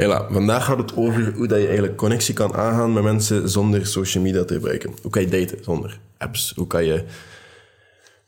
Hela, 0.00 0.26
vandaag 0.30 0.64
gaat 0.64 0.78
het 0.78 0.96
over 0.96 1.32
hoe 1.34 1.46
dat 1.46 1.58
je 1.58 1.64
eigenlijk 1.64 1.96
connectie 1.96 2.34
kan 2.34 2.54
aangaan 2.54 2.92
met 2.92 3.02
mensen 3.02 3.48
zonder 3.48 3.86
social 3.86 4.22
media 4.22 4.44
te 4.44 4.54
gebruiken. 4.54 4.94
Hoe 5.02 5.10
kan 5.10 5.22
je 5.22 5.28
daten 5.28 5.64
zonder 5.64 5.98
apps? 6.18 6.52
Hoe 6.56 6.66
kan 6.66 6.84
je 6.84 7.04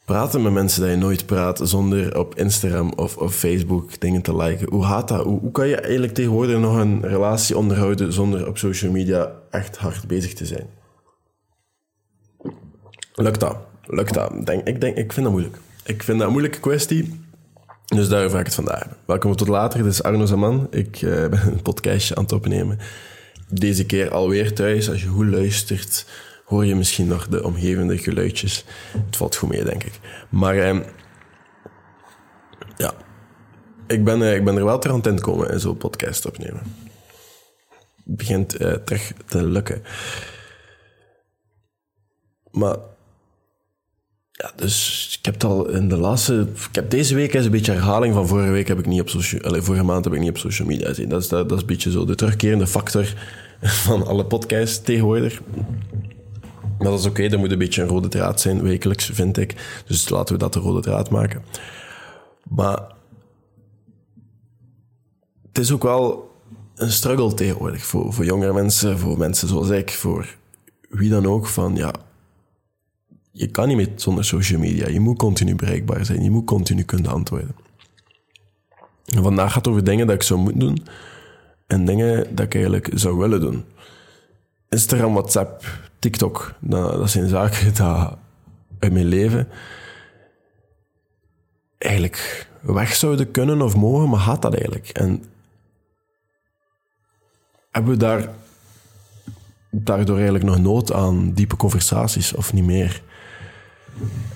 praten 0.05 0.43
met 0.43 0.53
mensen 0.53 0.81
dat 0.81 0.91
je 0.91 0.97
nooit 0.97 1.27
praat 1.27 1.61
zonder 1.63 2.19
op 2.19 2.35
Instagram 2.35 2.93
of 2.93 3.17
op 3.17 3.31
Facebook 3.31 4.01
dingen 4.01 4.23
te 4.23 4.37
liken? 4.37 4.71
Hoe 4.71 4.85
gaat 4.85 5.09
dat? 5.09 5.25
Hoe, 5.25 5.41
hoe 5.41 5.53
kan 5.53 5.69
je 5.69 5.77
eigenlijk 5.77 6.15
tegenwoordig 6.15 6.59
nog 6.59 6.77
een 6.77 7.07
relatie 7.07 7.57
onderhouden 7.57 8.13
zonder 8.13 8.49
op 8.49 8.59
social 8.59 8.93
media 8.93 9.33
echt 9.51 9.77
hard 9.77 10.07
bezig 10.07 10.35
te 10.35 10.47
zijn? 10.47 10.67
Lukt 13.15 13.41
dat? 13.41 13.57
Lukt 13.87 14.15
dat? 14.15 14.47
Denk, 14.47 14.67
ik, 14.67 14.81
denk, 14.81 14.97
ik 14.97 15.13
vind 15.13 15.25
dat 15.25 15.35
moeilijk. 15.35 15.57
Ik 15.85 16.03
vind 16.03 16.19
dat 16.19 16.27
een 16.27 16.33
moeilijke 16.33 16.61
kwestie. 16.61 17.22
Dus 17.95 18.09
daarover 18.09 18.33
ga 18.33 18.39
ik 18.39 18.45
het 18.47 18.55
vandaag. 18.55 18.87
Welkom 19.05 19.37
tot 19.37 19.49
later, 19.49 19.83
dit 19.83 19.93
is 19.93 20.03
Arno 20.03 20.27
Zaman. 20.27 20.67
Ik 20.71 21.03
uh, 21.03 21.29
ben 21.29 21.47
een 21.47 21.63
podcastje 21.63 22.15
aan 22.15 22.23
het 22.23 22.33
opnemen. 22.33 22.79
Deze 23.49 23.87
keer 23.87 24.11
alweer 24.11 24.55
thuis. 24.55 24.91
Als 24.91 25.03
je 25.03 25.09
goed 25.09 25.27
luistert, 25.27 26.07
hoor 26.45 26.65
je 26.65 26.75
misschien 26.75 27.07
nog 27.07 27.29
de 27.29 27.45
omgevende 27.45 27.99
geluidjes. 27.99 28.65
Het 29.07 29.17
valt 29.17 29.37
goed 29.37 29.49
mee, 29.49 29.65
denk 29.65 29.85
ik. 29.85 30.01
Maar 30.29 30.57
uh, 30.57 30.81
ja, 32.77 32.95
ik 33.87 34.05
ben, 34.05 34.21
uh, 34.21 34.35
ik 34.35 34.45
ben 34.45 34.57
er 34.57 34.65
wel 34.65 34.79
ter 34.79 34.91
aan 34.91 35.01
het 35.01 35.21
komen 35.21 35.51
en 35.51 35.61
zo'n 35.61 35.77
podcast 35.77 36.27
opnemen. 36.27 36.63
Het 38.05 38.17
begint 38.17 38.49
terug 38.85 39.13
te 39.27 39.45
lukken. 39.45 39.83
Maar 42.51 42.77
ja, 44.43 44.53
dus 44.57 45.09
ik 45.19 45.25
heb 45.25 45.35
het 45.35 45.45
al 45.45 45.69
in 45.69 45.89
de 45.89 45.97
laatste... 45.97 46.49
Ik 46.69 46.75
heb 46.75 46.91
deze 46.91 47.15
week 47.15 47.35
is 47.35 47.45
een 47.45 47.51
beetje 47.51 47.73
herhaling 47.73 48.15
van 48.15 48.27
vorige 48.27 48.51
week 48.51 48.69
heb 48.69 48.79
ik 48.79 48.87
niet 48.87 49.01
op 49.01 49.09
social... 49.09 49.43
Allez, 49.43 49.65
vorige 49.65 49.85
maand 49.85 50.05
heb 50.05 50.15
ik 50.15 50.21
niet 50.21 50.31
op 50.31 50.39
social 50.39 50.69
media 50.69 50.89
gezien. 50.89 51.09
Dat 51.09 51.23
is, 51.23 51.29
dat, 51.29 51.49
dat 51.49 51.57
is 51.57 51.61
een 51.61 51.69
beetje 51.69 51.91
zo 51.91 52.05
de 52.05 52.15
terugkerende 52.15 52.67
factor 52.67 53.15
van 53.87 54.07
alle 54.07 54.25
podcasts 54.25 54.83
tegenwoordig. 54.83 55.41
Maar 56.79 56.91
dat 56.91 56.99
is 56.99 57.07
oké, 57.07 57.21
okay, 57.21 57.33
er 57.33 57.39
moet 57.39 57.51
een 57.53 57.59
beetje 57.59 57.83
een 57.83 57.89
rode 57.89 58.09
draad 58.09 58.41
zijn, 58.41 58.63
wekelijks, 58.63 59.05
vind 59.05 59.37
ik. 59.37 59.83
Dus 59.87 60.09
laten 60.09 60.35
we 60.35 60.41
dat 60.41 60.53
de 60.53 60.61
rode 60.61 60.81
draad 60.81 61.11
maken. 61.11 61.43
Maar 62.49 62.81
het 65.49 65.59
is 65.59 65.73
ook 65.73 65.83
wel 65.83 66.31
een 66.75 66.91
struggle 66.93 67.35
tegenwoordig 67.35 67.85
voor, 67.85 68.13
voor 68.13 68.25
jongere 68.25 68.53
mensen, 68.53 68.99
voor 68.99 69.19
mensen 69.19 69.49
zoals 69.49 69.69
ik, 69.69 69.91
voor 69.91 70.37
wie 70.89 71.11
dan 71.11 71.27
ook, 71.27 71.47
van 71.47 71.77
ja, 71.77 71.93
je 73.33 73.47
kan 73.47 73.69
niet 73.69 73.77
meer 73.77 73.89
zonder 73.97 74.25
social 74.25 74.61
media. 74.61 74.89
Je 74.89 75.01
moet 75.01 75.19
continu 75.19 75.55
bereikbaar 75.55 76.05
zijn. 76.05 76.23
Je 76.23 76.31
moet 76.31 76.47
continu 76.47 76.83
kunnen 76.83 77.11
antwoorden. 77.11 77.55
En 79.05 79.23
vandaag 79.23 79.47
gaat 79.53 79.65
het 79.65 79.69
over 79.69 79.85
dingen 79.85 80.07
dat 80.07 80.17
ik 80.17 80.23
zou 80.23 80.41
moeten 80.41 80.61
doen 80.61 80.87
en 81.67 81.85
dingen 81.85 82.35
dat 82.35 82.45
ik 82.45 82.55
eigenlijk 82.55 82.91
zou 82.95 83.19
willen 83.19 83.41
doen. 83.41 83.65
Instagram, 84.69 85.13
WhatsApp, 85.13 85.65
TikTok, 85.99 86.55
dat, 86.61 87.11
zijn 87.11 87.29
zaken 87.29 87.75
dat 87.75 88.17
uit 88.79 88.93
mijn 88.93 89.07
leven 89.07 89.49
eigenlijk 91.79 92.49
weg 92.61 92.95
zouden 92.95 93.31
kunnen 93.31 93.63
of 93.63 93.77
mogen, 93.77 94.09
maar 94.09 94.21
gaat 94.21 94.43
dat 94.43 94.55
eigenlijk? 94.55 94.89
En 94.89 95.25
hebben 97.71 97.93
we 97.93 97.99
daar 97.99 98.29
daardoor 99.71 100.15
eigenlijk 100.15 100.45
nog 100.45 100.59
nood 100.59 100.93
aan 100.93 101.33
diepe 101.33 101.57
conversaties 101.57 102.35
of 102.35 102.53
niet 102.53 102.65
meer? 102.65 103.03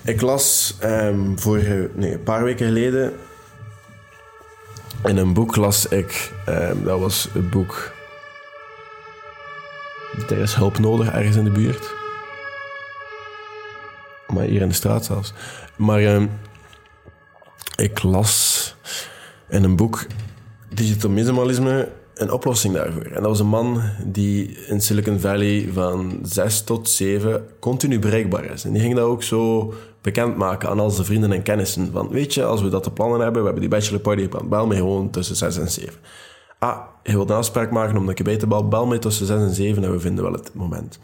Ik 0.03 0.21
las 0.21 0.77
um, 0.83 1.39
vorige, 1.39 1.89
nee, 1.93 2.13
een 2.13 2.23
paar 2.23 2.43
weken 2.43 2.65
geleden 2.65 3.13
in 5.03 5.17
een 5.17 5.33
boek 5.33 5.55
las 5.55 5.87
ik, 5.87 6.33
um, 6.49 6.83
dat 6.83 6.99
was 6.99 7.29
het 7.33 7.49
boek 7.49 7.95
Er 10.29 10.37
is 10.37 10.55
hulp 10.55 10.79
nodig 10.79 11.11
ergens 11.11 11.35
in 11.35 11.43
de 11.43 11.51
buurt. 11.51 11.93
Maar 14.27 14.43
hier 14.43 14.61
in 14.61 14.67
de 14.67 14.73
straat 14.73 15.05
zelfs. 15.05 15.33
Maar 15.75 16.03
um, 16.03 16.29
ik 17.75 18.03
las 18.03 18.75
in 19.49 19.63
een 19.63 19.75
boek 19.75 20.05
Digital 20.69 21.09
Minimalisme 21.09 21.91
een 22.17 22.31
oplossing 22.31 22.73
daarvoor. 22.73 23.05
En 23.05 23.13
dat 23.13 23.25
was 23.25 23.39
een 23.39 23.47
man 23.47 23.81
die 24.05 24.57
in 24.67 24.81
Silicon 24.81 25.19
Valley 25.19 25.69
van 25.73 26.19
6 26.23 26.61
tot 26.61 26.89
7 26.89 27.45
continu 27.59 27.99
bereikbaar 27.99 28.45
is. 28.45 28.65
En 28.65 28.71
die 28.71 28.81
ging 28.81 28.95
dat 28.95 29.05
ook 29.05 29.23
zo 29.23 29.73
bekendmaken 30.01 30.69
aan 30.69 30.79
al 30.79 30.89
zijn 30.89 31.05
vrienden 31.05 31.31
en 31.31 31.43
kennissen. 31.43 31.91
Van, 31.91 32.09
weet 32.09 32.33
je, 32.33 32.43
als 32.43 32.61
we 32.61 32.69
dat 32.69 32.83
te 32.83 32.91
plannen 32.91 33.19
hebben, 33.19 33.41
we 33.41 33.47
hebben 33.47 33.69
die 33.69 33.79
bachelor 33.79 34.01
party 34.01 34.21
gepland, 34.21 34.49
bel 34.49 34.67
me 34.67 34.75
gewoon 34.75 35.09
tussen 35.09 35.35
6 35.35 35.57
en 35.57 35.71
7. 35.71 35.93
Ah, 36.59 36.79
je 37.03 37.11
wilt 37.11 37.29
een 37.29 37.35
afspraak 37.35 37.71
maken 37.71 37.97
omdat 37.97 38.17
je 38.17 38.37
te 38.37 38.47
bel, 38.47 38.67
bel 38.67 38.85
me 38.85 38.99
tussen 38.99 39.25
6 39.25 39.37
en 39.37 39.53
7 39.53 39.83
en 39.83 39.91
we 39.91 39.99
vinden 39.99 40.23
wel 40.23 40.33
het 40.33 40.53
moment. 40.53 40.99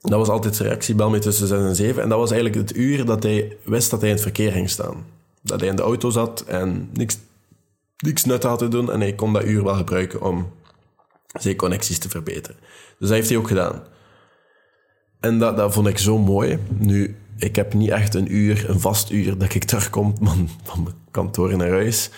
Dat 0.00 0.18
was 0.18 0.28
altijd 0.28 0.56
zijn 0.56 0.68
reactie, 0.68 0.94
bel 0.94 1.10
me 1.10 1.18
tussen 1.18 1.46
6 1.46 1.58
en 1.58 1.76
7. 1.76 2.02
En 2.02 2.08
dat 2.08 2.18
was 2.18 2.30
eigenlijk 2.30 2.68
het 2.68 2.76
uur 2.76 3.04
dat 3.04 3.22
hij 3.22 3.56
wist 3.64 3.90
dat 3.90 4.00
hij 4.00 4.08
in 4.08 4.14
het 4.14 4.24
verkeer 4.24 4.52
ging 4.52 4.70
staan. 4.70 5.04
Dat 5.42 5.60
hij 5.60 5.68
in 5.68 5.76
de 5.76 5.82
auto 5.82 6.10
zat 6.10 6.40
en 6.40 6.88
niks 6.92 7.18
niks 7.96 8.24
nut 8.24 8.42
had 8.42 8.58
te 8.58 8.68
doen 8.68 8.92
en 8.92 9.00
hij 9.00 9.14
kon 9.14 9.32
dat 9.32 9.44
uur 9.44 9.64
wel 9.64 9.74
gebruiken 9.74 10.22
om 10.22 10.52
zijn 11.32 11.56
connecties 11.56 11.98
te 11.98 12.08
verbeteren. 12.08 12.56
Dus 12.98 13.08
dat 13.08 13.16
heeft 13.16 13.28
hij 13.28 13.38
ook 13.38 13.48
gedaan. 13.48 13.82
En 15.20 15.38
dat, 15.38 15.56
dat 15.56 15.72
vond 15.72 15.86
ik 15.86 15.98
zo 15.98 16.18
mooi. 16.18 16.58
Nu, 16.78 17.16
ik 17.36 17.56
heb 17.56 17.74
niet 17.74 17.90
echt 17.90 18.14
een 18.14 18.34
uur, 18.34 18.70
een 18.70 18.80
vast 18.80 19.10
uur, 19.10 19.38
dat 19.38 19.54
ik 19.54 19.64
terugkom 19.64 20.14
van, 20.20 20.48
van 20.62 20.82
mijn 20.82 20.94
kantoor 21.10 21.56
naar 21.56 21.70
huis. 21.70 22.10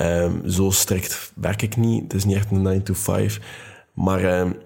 Um, 0.00 0.50
zo 0.50 0.70
strikt 0.70 1.32
werk 1.34 1.62
ik 1.62 1.76
niet. 1.76 2.02
Het 2.02 2.14
is 2.14 2.24
niet 2.24 2.36
echt 2.36 2.50
een 2.50 2.62
9 2.62 2.82
to 2.82 2.94
5. 2.94 3.40
Maar... 3.92 4.40
Um, 4.40 4.56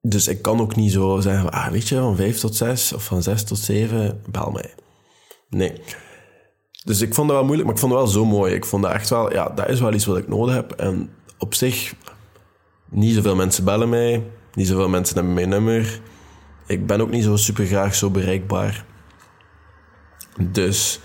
dus 0.00 0.28
ik 0.28 0.42
kan 0.42 0.60
ook 0.60 0.76
niet 0.76 0.92
zo 0.92 1.20
zeggen, 1.20 1.50
ah, 1.50 1.68
weet 1.68 1.88
je, 1.88 1.96
van 1.96 2.16
5 2.16 2.38
tot 2.38 2.56
6 2.56 2.92
of 2.92 3.04
van 3.04 3.22
6 3.22 3.44
tot 3.44 3.58
7, 3.58 4.20
bel 4.30 4.50
mij. 4.50 4.74
Nee. 5.48 5.80
Dus 6.84 7.00
ik 7.00 7.14
vond 7.14 7.28
dat 7.28 7.36
wel 7.36 7.46
moeilijk, 7.46 7.66
maar 7.66 7.76
ik 7.76 7.80
vond 7.80 7.92
het 7.92 8.02
wel 8.02 8.10
zo 8.10 8.24
mooi. 8.24 8.54
Ik 8.54 8.64
vond 8.64 8.82
dat 8.82 8.92
echt 8.92 9.10
wel, 9.10 9.32
ja, 9.32 9.48
dat 9.48 9.68
is 9.68 9.80
wel 9.80 9.92
iets 9.92 10.04
wat 10.04 10.16
ik 10.16 10.28
nodig 10.28 10.54
heb. 10.54 10.72
En 10.72 11.10
op 11.38 11.54
zich, 11.54 11.94
niet 12.88 13.14
zoveel 13.14 13.36
mensen 13.36 13.64
bellen 13.64 13.88
mij, 13.88 14.26
niet 14.54 14.66
zoveel 14.66 14.88
mensen 14.88 15.16
hebben 15.16 15.34
mijn 15.34 15.48
nummer. 15.48 16.00
Ik 16.66 16.86
ben 16.86 17.00
ook 17.00 17.10
niet 17.10 17.24
zo 17.24 17.36
super 17.36 17.66
graag 17.66 17.94
zo 17.94 18.10
bereikbaar. 18.10 18.84
Dus 20.40 21.00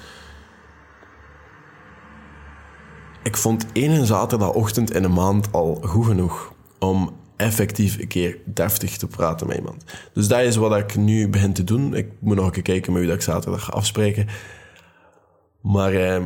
ik 3.24 3.38
vond 3.38 3.66
één 3.74 4.06
zaterdagochtend 4.06 4.92
in 4.92 5.04
een 5.04 5.14
maand 5.14 5.52
al 5.52 5.82
goed 5.84 6.06
genoeg 6.06 6.54
om 6.80 7.16
effectief 7.36 8.00
een 8.00 8.08
keer 8.08 8.38
deftig 8.46 8.98
te 8.98 9.08
praten 9.08 9.48
met 9.48 9.58
iemand. 9.58 9.84
Dus 10.14 10.28
dat 10.28 10.40
is 10.40 10.56
wat 10.56 10.78
ik 10.78 10.96
nu 10.96 11.30
begin 11.30 11.54
te 11.54 11.64
doen. 11.64 11.94
Ik 11.96 12.12
moet 12.20 12.36
nog 12.36 12.46
een 12.46 12.52
keer 12.52 12.62
kijken 12.62 12.92
met 12.92 13.02
wie 13.02 13.10
dat 13.10 13.20
ik 13.20 13.26
zaterdag 13.26 13.64
ga 13.64 13.72
afspreken. 13.72 14.28
Maar 15.62 15.94
eh, 15.94 16.24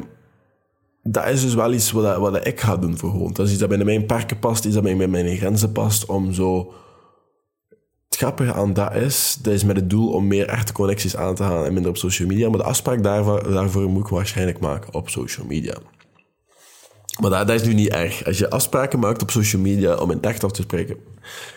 dat 1.04 1.28
is 1.28 1.42
dus 1.42 1.54
wel 1.54 1.74
iets 1.74 1.92
wat, 1.92 2.18
wat 2.18 2.48
ik 2.48 2.60
ga 2.60 2.78
doen 2.78 2.98
voor 2.98 3.12
gewoon. 3.12 3.34
Dat 3.34 3.46
is 3.46 3.52
iets 3.52 3.60
dat 3.60 3.70
binnen 3.70 3.88
mijn 3.88 4.06
parken 4.06 4.40
past, 4.40 4.66
iets 4.66 4.74
dat 4.74 4.84
binnen 4.84 5.10
mijn 5.10 5.38
grenzen 5.38 5.72
past, 5.72 6.06
om 6.06 6.34
zo... 6.34 6.74
Het 8.06 8.22
grappige 8.22 8.54
aan 8.54 8.74
dat 8.74 8.96
is, 8.96 9.38
dat 9.42 9.54
is 9.54 9.64
met 9.64 9.76
het 9.76 9.90
doel 9.90 10.12
om 10.12 10.28
meer 10.28 10.48
echte 10.48 10.74
connecties 10.74 11.16
aan 11.16 11.36
te 11.36 11.44
gaan 11.44 11.66
en 11.66 11.74
minder 11.74 11.92
op 11.92 11.98
social 11.98 12.28
media. 12.28 12.50
Maar 12.50 12.58
de 12.58 12.64
afspraak 12.64 13.04
daarvoor, 13.04 13.52
daarvoor 13.52 13.90
moet 13.90 14.04
ik 14.04 14.10
waarschijnlijk 14.10 14.60
maken 14.60 14.94
op 14.94 15.10
social 15.10 15.46
media. 15.46 15.78
Maar 17.22 17.30
dat, 17.30 17.48
dat, 17.48 17.62
is 17.62 17.68
nu 17.68 17.74
niet 17.74 17.90
erg. 17.90 18.26
Als 18.26 18.38
je 18.38 18.50
afspraken 18.50 19.00
maakt 19.00 19.22
op 19.22 19.32
social 19.32 19.62
media 19.62 19.96
om 19.96 20.12
in 20.12 20.22
echt 20.22 20.44
af 20.44 20.52
te 20.52 20.62
spreken, 20.62 20.98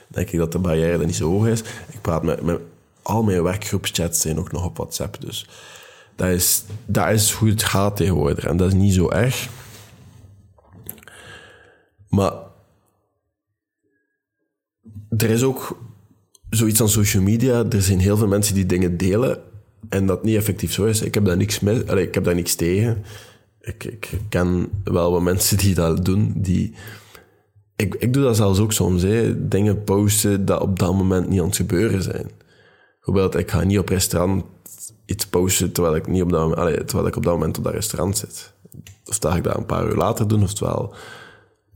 denk 0.09 0.31
ik 0.31 0.38
dat 0.38 0.53
de 0.53 0.59
barrière 0.59 0.97
dan 0.97 1.06
niet 1.06 1.16
zo 1.16 1.31
hoog 1.31 1.47
is. 1.47 1.60
Ik 1.91 2.00
praat 2.00 2.22
met, 2.22 2.41
al 3.03 3.22
mijn 3.22 3.42
werkgroepschats 3.42 4.20
zijn 4.20 4.38
ook 4.38 4.53
nog 4.53 4.65
op 4.65 4.76
WhatsApp, 4.76 5.20
dus 5.20 5.48
dat 6.16 6.28
is, 6.28 6.65
dat 6.87 7.10
is 7.10 7.32
hoe 7.32 7.49
het 7.49 7.62
gaat 7.62 7.97
tegenwoordig. 7.97 8.44
En 8.44 8.56
dat 8.56 8.69
is 8.69 8.75
niet 8.75 8.94
zo 8.94 9.10
erg. 9.10 9.49
Maar 12.09 12.33
er 15.16 15.30
is 15.30 15.42
ook 15.42 15.78
zoiets 16.51 16.80
aan 16.80 16.89
social 16.89 17.22
media. 17.22 17.65
Er 17.71 17.83
zijn 17.83 17.98
heel 17.98 18.16
veel 18.16 18.27
mensen 18.27 18.54
die 18.54 18.66
dingen 18.66 18.97
delen 18.97 19.41
en 19.89 20.07
dat 20.07 20.24
niet 20.24 20.36
effectief 20.36 20.72
zo 20.72 20.84
is. 20.84 21.03
Ik 21.03 21.15
heb 21.15 21.24
daar 21.24 21.36
niks, 21.36 21.60
mee, 21.60 21.84
ik 21.84 22.15
heb 22.15 22.24
daar 22.24 22.34
niks 22.34 22.54
tegen. 22.54 23.04
Ik, 23.60 23.84
ik 23.84 24.10
ken 24.28 24.68
wel 24.84 25.13
wat 25.13 25.22
mensen 25.22 25.57
die 25.57 25.74
dat 25.74 26.04
doen. 26.04 26.33
Die, 26.36 26.74
ik, 27.77 27.95
ik 27.95 28.13
doe 28.13 28.22
dat 28.22 28.36
zelfs 28.36 28.59
ook 28.59 28.72
soms. 28.72 29.03
Hè. 29.03 29.48
Dingen 29.48 29.84
posten 29.84 30.45
dat 30.45 30.60
op 30.60 30.78
dat 30.78 30.95
moment 30.95 31.28
niet 31.28 31.41
aan 31.41 31.47
het 31.47 31.57
gebeuren 31.57 32.03
zijn. 32.03 32.30
Bijvoorbeeld, 33.06 33.42
ik 33.42 33.50
ga 33.50 33.62
niet 33.62 33.78
op 33.78 33.88
restaurant 33.88 34.44
iets 35.04 35.26
posten 35.26 35.72
terwijl 35.72 35.97
ik, 35.97 36.06
niet 36.06 36.22
op 36.22 36.30
dat, 36.30 36.48
moment, 36.48 36.88
terwijl 36.88 37.08
ik 37.08 37.16
op 37.16 37.22
dat 37.22 37.32
moment 37.32 37.58
op 37.58 37.64
dat 37.64 37.72
restaurant 37.72 38.18
zit. 38.18 38.53
Of 39.04 39.18
dat 39.18 39.36
ik 39.36 39.44
dat 39.44 39.56
een 39.56 39.66
paar 39.66 39.86
uur 39.86 39.94
later 39.94 40.28
doen, 40.28 40.42
oftewel 40.42 40.94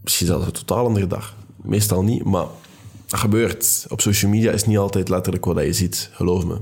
misschien 0.03 0.27
zelfs 0.27 0.47
een 0.47 0.53
totaal 0.53 0.87
andere 0.87 1.07
dag. 1.07 1.37
Meestal 1.63 2.03
niet, 2.03 2.25
maar 2.25 2.47
dat 3.07 3.21
gebeurt. 3.21 3.87
Op 3.89 4.01
social 4.01 4.31
media 4.31 4.53
is 4.53 4.67
niet 4.67 4.79
altijd 4.79 5.09
letterlijk 5.09 5.45
wat 5.45 5.65
je 5.65 5.73
ziet, 5.73 6.11
geloof 6.13 6.47
me. 6.47 6.57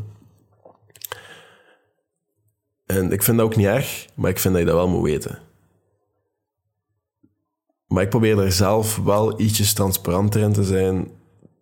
En 2.87 3.13
ik 3.13 3.23
vind 3.23 3.37
dat 3.37 3.47
ook 3.47 3.57
niet 3.57 3.67
erg, 3.67 4.07
maar 4.15 4.31
ik 4.31 4.39
vind 4.39 4.55
dat 4.55 4.63
je 4.63 4.69
dat 4.69 4.79
wel 4.79 4.89
moet 4.89 5.05
weten. 5.05 5.39
Maar 7.87 8.03
ik 8.03 8.11
probeer 8.11 8.39
er 8.39 8.53
zelf 8.53 8.97
wel 8.97 9.41
ietsjes 9.41 9.73
transparanter 9.73 10.41
in 10.41 10.53
te 10.53 10.65
zijn, 10.65 11.11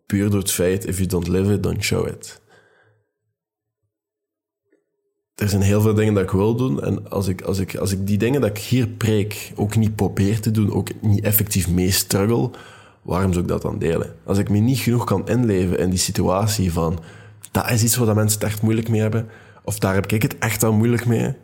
puur 0.07 0.31
door 0.31 0.41
het 0.41 0.51
feit, 0.51 0.87
if 0.87 0.97
you 0.97 1.09
don't 1.09 1.29
live 1.29 1.53
it, 1.53 1.63
don't 1.63 1.83
show 1.83 2.09
it. 2.09 2.45
Er 5.37 5.49
zijn 5.49 5.63
heel 5.63 5.81
veel 5.81 5.95
dingen 5.95 6.15
dat 6.15 6.23
ik 6.23 6.31
wil 6.31 6.55
doen. 6.55 6.83
En 6.83 7.11
als 7.11 7.29
ik, 7.29 7.43
als 7.43 7.59
ik, 7.59 7.77
als 7.77 7.93
ik 7.93 8.07
die 8.07 8.19
dingen 8.19 8.41
dat 8.41 8.51
ik 8.51 8.59
hier 8.59 8.87
preek 8.87 9.53
ook 9.57 9.77
niet 9.77 9.97
probeer 9.97 10.41
te 10.41 10.51
doen, 10.51 10.73
ook 10.73 10.89
niet 11.01 11.25
effectief 11.25 11.69
mee 11.69 11.91
struggle, 11.91 12.51
waarom 13.03 13.33
zou 13.33 13.45
ik 13.45 13.51
dat 13.51 13.63
dan 13.63 13.79
delen? 13.79 14.15
Als 14.25 14.39
ik 14.39 14.49
me 14.49 14.59
niet 14.59 14.79
genoeg 14.79 15.05
kan 15.05 15.29
inleven 15.29 15.79
in 15.79 15.91
die 15.91 15.99
situatie 15.99 16.73
van, 16.73 16.99
dat 17.51 17.71
is 17.71 17.83
iets 17.83 17.97
waar 17.97 18.15
mensen 18.15 18.39
het 18.41 18.49
echt 18.49 18.63
moeilijk 18.63 18.89
mee 18.89 19.01
hebben, 19.01 19.29
of 19.65 19.79
daar 19.79 19.95
heb 19.95 20.13
ik 20.13 20.23
het 20.23 20.39
echt 20.39 20.63
al 20.63 20.73
moeilijk 20.73 21.07
mee, 21.07 21.35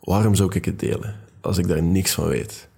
waarom 0.00 0.34
zou 0.34 0.56
ik 0.56 0.64
het 0.64 0.78
delen? 0.78 1.14
Als 1.40 1.58
ik 1.58 1.68
daar 1.68 1.82
niks 1.82 2.14
van 2.14 2.26
weet. 2.26 2.68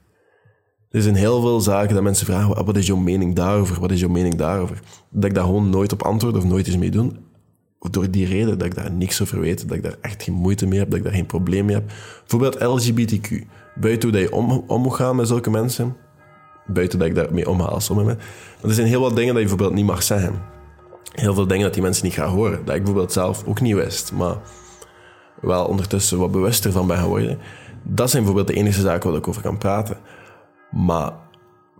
Er 0.90 1.02
zijn 1.02 1.14
heel 1.14 1.40
veel 1.40 1.60
zaken 1.60 1.94
dat 1.94 2.02
mensen 2.02 2.26
vragen, 2.26 2.64
wat 2.64 2.76
is 2.76 2.86
jouw 2.86 2.96
mening 2.96 3.34
daarover? 3.34 3.80
Wat 3.80 3.90
is 3.90 4.00
jouw 4.00 4.08
mening 4.08 4.34
daarover? 4.34 4.82
Dat 5.10 5.24
ik 5.24 5.34
daar 5.34 5.44
gewoon 5.44 5.70
nooit 5.70 5.92
op 5.92 6.02
antwoord 6.02 6.36
of 6.36 6.44
nooit 6.44 6.66
eens 6.66 6.76
mee 6.76 6.90
doen. 6.90 7.30
Door 7.90 8.10
die 8.10 8.26
reden 8.26 8.58
dat 8.58 8.66
ik 8.66 8.74
daar 8.74 8.92
niks 8.92 9.22
over 9.22 9.40
weet, 9.40 9.68
dat 9.68 9.76
ik 9.76 9.82
daar 9.82 9.96
echt 10.00 10.22
geen 10.22 10.34
moeite 10.34 10.66
mee 10.66 10.78
heb, 10.78 10.90
dat 10.90 10.98
ik 10.98 11.04
daar 11.04 11.14
geen 11.14 11.26
probleem 11.26 11.64
mee 11.64 11.74
heb. 11.74 11.92
Bijvoorbeeld 12.20 12.62
LGBTQ. 12.62 13.46
Buiten 13.74 14.08
hoe 14.08 14.18
dat 14.18 14.28
je 14.28 14.32
om, 14.66 14.80
moet 14.80 14.94
gaan 14.94 15.16
met 15.16 15.28
zulke 15.28 15.50
mensen, 15.50 15.96
buiten 16.66 16.98
dat 16.98 17.08
ik 17.08 17.14
daarmee 17.14 17.48
omga 17.48 17.64
als 17.64 17.84
sommige 17.84 18.16
er 18.62 18.74
zijn 18.74 18.86
heel 18.86 19.00
wat 19.00 19.16
dingen 19.16 19.34
dat 19.34 19.42
je 19.42 19.48
bijvoorbeeld 19.48 19.74
niet 19.74 19.86
mag 19.86 20.02
zeggen. 20.02 20.42
Heel 21.12 21.34
veel 21.34 21.46
dingen 21.46 21.64
dat 21.64 21.74
die 21.74 21.82
mensen 21.82 22.04
niet 22.04 22.14
gaan 22.14 22.28
horen. 22.28 22.64
Dat 22.64 22.74
ik 22.74 22.82
bijvoorbeeld 22.82 23.12
zelf 23.12 23.44
ook 23.46 23.60
niet 23.60 23.74
wist, 23.74 24.12
maar 24.12 24.36
wel 25.40 25.64
ondertussen 25.64 26.18
wat 26.18 26.30
bewuster 26.30 26.72
van 26.72 26.86
ben 26.86 26.98
geworden. 26.98 27.38
Dat 27.82 28.10
zijn 28.10 28.22
bijvoorbeeld 28.22 28.56
de 28.56 28.62
enige 28.62 28.80
zaken 28.80 29.10
waar 29.10 29.18
ik 29.18 29.28
over 29.28 29.42
kan 29.42 29.58
praten. 29.58 29.96
Maar 30.70 31.12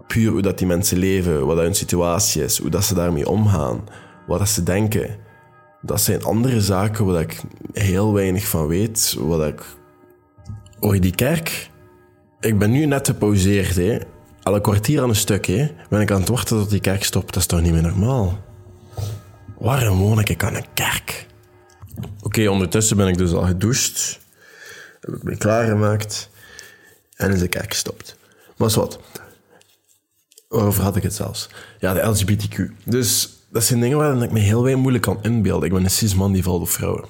puur 0.06 0.30
hoe 0.30 0.42
dat 0.42 0.58
die 0.58 0.66
mensen 0.66 0.98
leven, 0.98 1.46
wat 1.46 1.58
hun 1.58 1.74
situatie 1.74 2.42
is, 2.42 2.58
hoe 2.58 2.70
dat 2.70 2.84
ze 2.84 2.94
daarmee 2.94 3.28
omgaan, 3.28 3.88
wat 4.26 4.38
dat 4.38 4.48
ze 4.48 4.62
denken, 4.62 5.16
dat 5.82 6.00
zijn 6.00 6.22
andere 6.22 6.60
zaken 6.60 7.04
waar 7.04 7.20
ik 7.20 7.40
heel 7.72 8.12
weinig 8.12 8.48
van 8.48 8.66
weet. 8.66 9.16
Wat 9.18 9.46
ik... 9.46 9.62
Oh, 10.80 11.00
die 11.00 11.14
kerk? 11.14 11.70
Ik 12.40 12.58
ben 12.58 12.70
nu 12.70 12.86
net 12.86 13.06
gepauzeerd, 13.06 13.76
hè. 13.76 13.98
Al 14.42 14.54
een 14.54 14.62
kwartier 14.62 15.02
aan 15.02 15.08
een 15.08 15.14
stuk, 15.14 15.46
hè. 15.46 15.70
Ben 15.88 16.00
ik 16.00 16.10
aan 16.10 16.20
het 16.20 16.28
wachten 16.28 16.58
tot 16.58 16.70
die 16.70 16.80
kerk 16.80 17.04
stopt. 17.04 17.26
Dat 17.26 17.36
is 17.36 17.46
toch 17.46 17.60
niet 17.60 17.72
meer 17.72 17.82
normaal? 17.82 18.38
Waarom 19.58 19.98
woon 19.98 20.18
ik 20.18 20.44
aan 20.44 20.54
een 20.54 20.72
kerk? 20.74 21.26
Oké, 22.22 22.48
ondertussen 22.48 22.96
ben 22.96 23.08
ik 23.08 23.18
dus 23.18 23.32
al 23.32 23.46
gedoucht. 23.46 24.18
Heb 25.00 25.14
ik 25.14 25.22
me 25.22 25.36
klaargemaakt. 25.36 26.30
En 27.14 27.32
is 27.32 27.40
de 27.40 27.48
kerk 27.48 27.72
gestopt. 27.72 28.16
Maar 28.56 28.70
wat? 28.70 29.00
Waarover 30.48 30.82
had 30.82 30.96
ik 30.96 31.02
het 31.02 31.14
zelfs? 31.14 31.48
Ja, 31.78 31.92
de 31.92 32.00
LGBTQ. 32.00 32.72
Dus 32.84 33.28
dat 33.52 33.64
zijn 33.64 33.80
dingen 33.80 33.98
waar 33.98 34.22
ik 34.22 34.32
me 34.32 34.38
heel 34.38 34.76
moeilijk 34.76 35.04
kan 35.04 35.18
inbeelden. 35.22 35.68
Ik 35.68 35.74
ben 35.74 35.84
een 35.84 35.90
cis-man 35.90 36.32
die 36.32 36.42
valt 36.42 36.60
op 36.60 36.68
vrouwen. 36.68 37.04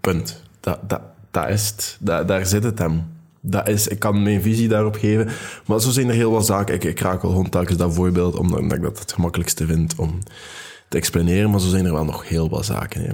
Punt. 0.00 0.42
Dat, 0.60 0.78
dat, 0.88 1.00
dat 1.30 1.48
is 1.48 1.68
het. 1.68 1.98
Daar 2.00 2.46
zit 2.46 2.64
het 2.64 2.78
hem. 2.78 3.18
Dat 3.40 3.68
is, 3.68 3.88
ik 3.88 3.98
kan 3.98 4.22
mijn 4.22 4.42
visie 4.42 4.68
daarop 4.68 4.94
geven. 4.94 5.28
Maar 5.66 5.80
zo 5.80 5.90
zijn 5.90 6.08
er 6.08 6.14
heel 6.14 6.30
wat 6.30 6.46
zaken. 6.46 6.74
Ik, 6.74 6.84
ik 6.84 7.00
raak 7.00 7.22
wel 7.22 7.30
gewoon 7.30 7.48
telkens 7.48 7.76
dat 7.76 7.94
voorbeeld, 7.94 8.36
omdat 8.36 8.72
ik 8.72 8.82
dat 8.82 8.98
het 8.98 9.12
gemakkelijkste 9.12 9.66
vind 9.66 9.94
om 9.96 10.18
te 10.88 10.96
explaneren. 10.96 11.50
Maar 11.50 11.60
zo 11.60 11.68
zijn 11.68 11.84
er 11.84 11.92
wel 11.92 12.04
nog 12.04 12.28
heel 12.28 12.48
wat 12.48 12.64
zaken. 12.64 13.00
Hè. 13.02 13.08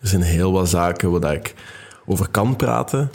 Er 0.00 0.08
zijn 0.08 0.22
heel 0.22 0.52
wat 0.52 0.68
zaken 0.68 1.20
waar 1.20 1.34
ik 1.34 1.54
over 2.06 2.28
kan 2.28 2.56
praten, 2.56 3.10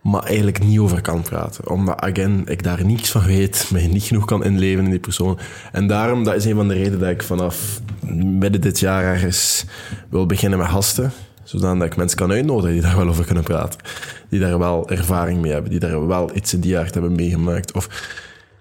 maar 0.00 0.22
eigenlijk 0.22 0.64
niet 0.64 0.78
over 0.78 1.00
kan 1.00 1.22
praten. 1.22 1.70
Omdat, 1.70 2.00
again, 2.00 2.42
ik 2.46 2.62
daar 2.62 2.84
niets 2.84 3.10
van 3.10 3.22
weet, 3.22 3.66
mij 3.72 3.86
niet 3.86 4.02
genoeg 4.02 4.24
kan 4.24 4.44
inleven 4.44 4.84
in 4.84 4.90
die 4.90 5.00
persoon. 5.00 5.38
En 5.72 5.86
daarom, 5.86 6.24
dat 6.24 6.34
is 6.34 6.44
een 6.44 6.54
van 6.54 6.68
de 6.68 6.74
redenen 6.74 7.00
dat 7.00 7.10
ik 7.10 7.22
vanaf 7.22 7.80
midden 8.14 8.60
dit 8.60 8.78
jaar 8.78 9.04
ergens 9.04 9.64
wil 10.08 10.26
beginnen 10.26 10.58
met 10.58 10.68
gasten. 10.68 11.12
Zodat 11.42 11.82
ik 11.82 11.96
mensen 11.96 12.18
kan 12.18 12.30
uitnodigen 12.30 12.72
die 12.72 12.82
daar 12.82 12.96
wel 12.96 13.08
over 13.08 13.24
kunnen 13.24 13.44
praten. 13.44 13.80
Die 14.28 14.40
daar 14.40 14.58
wel 14.58 14.90
ervaring 14.90 15.40
mee 15.40 15.52
hebben, 15.52 15.70
die 15.70 15.80
daar 15.80 16.06
wel 16.06 16.30
iets 16.36 16.54
in 16.54 16.60
die 16.60 16.70
jaar 16.70 16.88
hebben 16.92 17.12
meegemaakt. 17.12 17.72
Of 17.72 17.88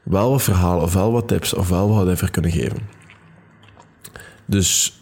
wel 0.03 0.31
wat 0.31 0.41
verhalen, 0.41 0.83
of 0.83 0.93
wel 0.93 1.11
wat 1.11 1.27
tips, 1.27 1.53
of 1.53 1.69
wel 1.69 1.89
wat 1.89 2.09
even 2.09 2.31
kunnen 2.31 2.51
geven. 2.51 2.77
Dus 4.45 4.98